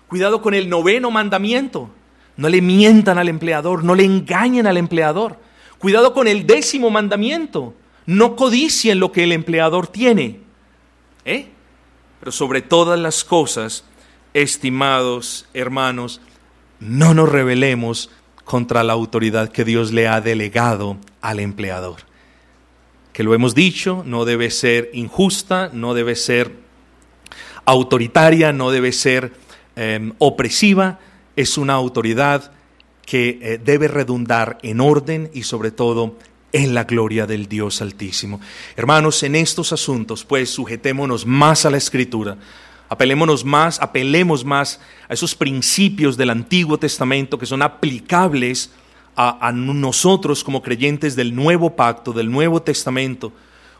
Cuidado 0.07 0.41
con 0.41 0.53
el 0.53 0.69
noveno 0.69 1.11
mandamiento, 1.11 1.89
no 2.37 2.49
le 2.49 2.61
mientan 2.61 3.17
al 3.17 3.29
empleador, 3.29 3.83
no 3.83 3.95
le 3.95 4.05
engañen 4.05 4.65
al 4.65 4.77
empleador. 4.77 5.37
Cuidado 5.77 6.13
con 6.13 6.27
el 6.27 6.47
décimo 6.47 6.89
mandamiento, 6.89 7.73
no 8.05 8.35
codicien 8.35 8.99
lo 8.99 9.11
que 9.11 9.23
el 9.23 9.33
empleador 9.33 9.87
tiene. 9.87 10.39
¿Eh? 11.25 11.49
Pero 12.19 12.31
sobre 12.31 12.61
todas 12.61 12.99
las 12.99 13.23
cosas, 13.23 13.83
estimados 14.33 15.47
hermanos, 15.53 16.21
no 16.79 17.13
nos 17.13 17.29
rebelemos 17.29 18.09
contra 18.45 18.83
la 18.83 18.93
autoridad 18.93 19.51
que 19.51 19.63
Dios 19.63 19.91
le 19.91 20.07
ha 20.07 20.21
delegado 20.21 20.97
al 21.21 21.39
empleador. 21.39 21.97
Que 23.13 23.23
lo 23.23 23.33
hemos 23.33 23.53
dicho, 23.53 24.03
no 24.05 24.25
debe 24.25 24.49
ser 24.49 24.89
injusta, 24.93 25.69
no 25.73 25.93
debe 25.93 26.15
ser 26.15 26.51
autoritaria, 27.65 28.51
no 28.51 28.71
debe 28.71 28.91
ser 28.91 29.33
em, 29.75 30.13
opresiva, 30.17 30.99
es 31.35 31.57
una 31.57 31.73
autoridad 31.73 32.51
que 33.05 33.39
eh, 33.41 33.59
debe 33.63 33.87
redundar 33.87 34.57
en 34.61 34.81
orden 34.81 35.29
y 35.33 35.43
sobre 35.43 35.71
todo 35.71 36.15
en 36.51 36.73
la 36.73 36.83
gloria 36.83 37.25
del 37.25 37.47
Dios 37.47 37.81
Altísimo. 37.81 38.39
Hermanos, 38.75 39.23
en 39.23 39.35
estos 39.35 39.71
asuntos, 39.71 40.23
pues 40.23 40.49
sujetémonos 40.49 41.25
más 41.25 41.65
a 41.65 41.69
la 41.69 41.77
Escritura, 41.77 42.37
apelémonos 42.87 43.45
más, 43.45 43.79
apelemos 43.79 44.43
más 44.43 44.79
a 45.07 45.13
esos 45.13 45.35
principios 45.35 46.17
del 46.17 46.31
Antiguo 46.31 46.77
Testamento 46.77 47.37
que 47.37 47.45
son 47.45 47.61
aplicables 47.61 48.71
a, 49.15 49.47
a 49.47 49.51
nosotros 49.51 50.43
como 50.43 50.61
creyentes 50.61 51.15
del 51.15 51.35
Nuevo 51.35 51.75
Pacto, 51.75 52.13
del 52.13 52.31
Nuevo 52.31 52.61
Testamento. 52.61 53.31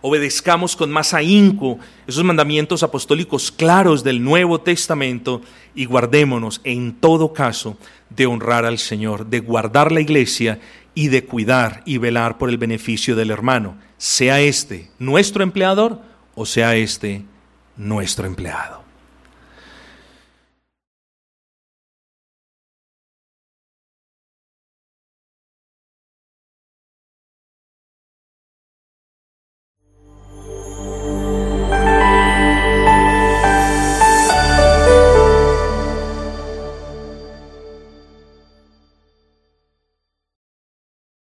Obedezcamos 0.02 0.78
con 0.78 0.92
más 0.92 1.14
ahínco 1.14 1.78
esos 2.08 2.24
mandamientos 2.24 2.84
apostólicos 2.84 3.52
claros 3.52 4.04
del 4.04 4.24
Nuevo 4.24 4.62
Testamento 4.62 5.42
y 5.76 5.86
guardémonos 5.86 6.62
en 6.64 6.94
todo 6.94 7.34
caso 7.34 7.78
de 8.10 8.26
honrar 8.26 8.64
al 8.64 8.80
Señor, 8.80 9.26
de 9.26 9.40
guardar 9.40 9.92
la 9.92 10.00
iglesia 10.00 10.60
y 11.00 11.08
de 11.08 11.24
cuidar 11.24 11.82
y 11.86 11.98
velar 11.98 12.38
por 12.38 12.50
el 12.50 12.58
beneficio 12.58 13.16
del 13.16 13.32
hermano, 13.32 13.78
sea 13.98 14.42
este 14.42 14.92
nuestro 15.00 15.44
empleador 15.44 16.02
o 16.36 16.46
sea 16.46 16.76
este 16.76 17.24
nuestro 17.78 18.28
empleado. 18.28 18.84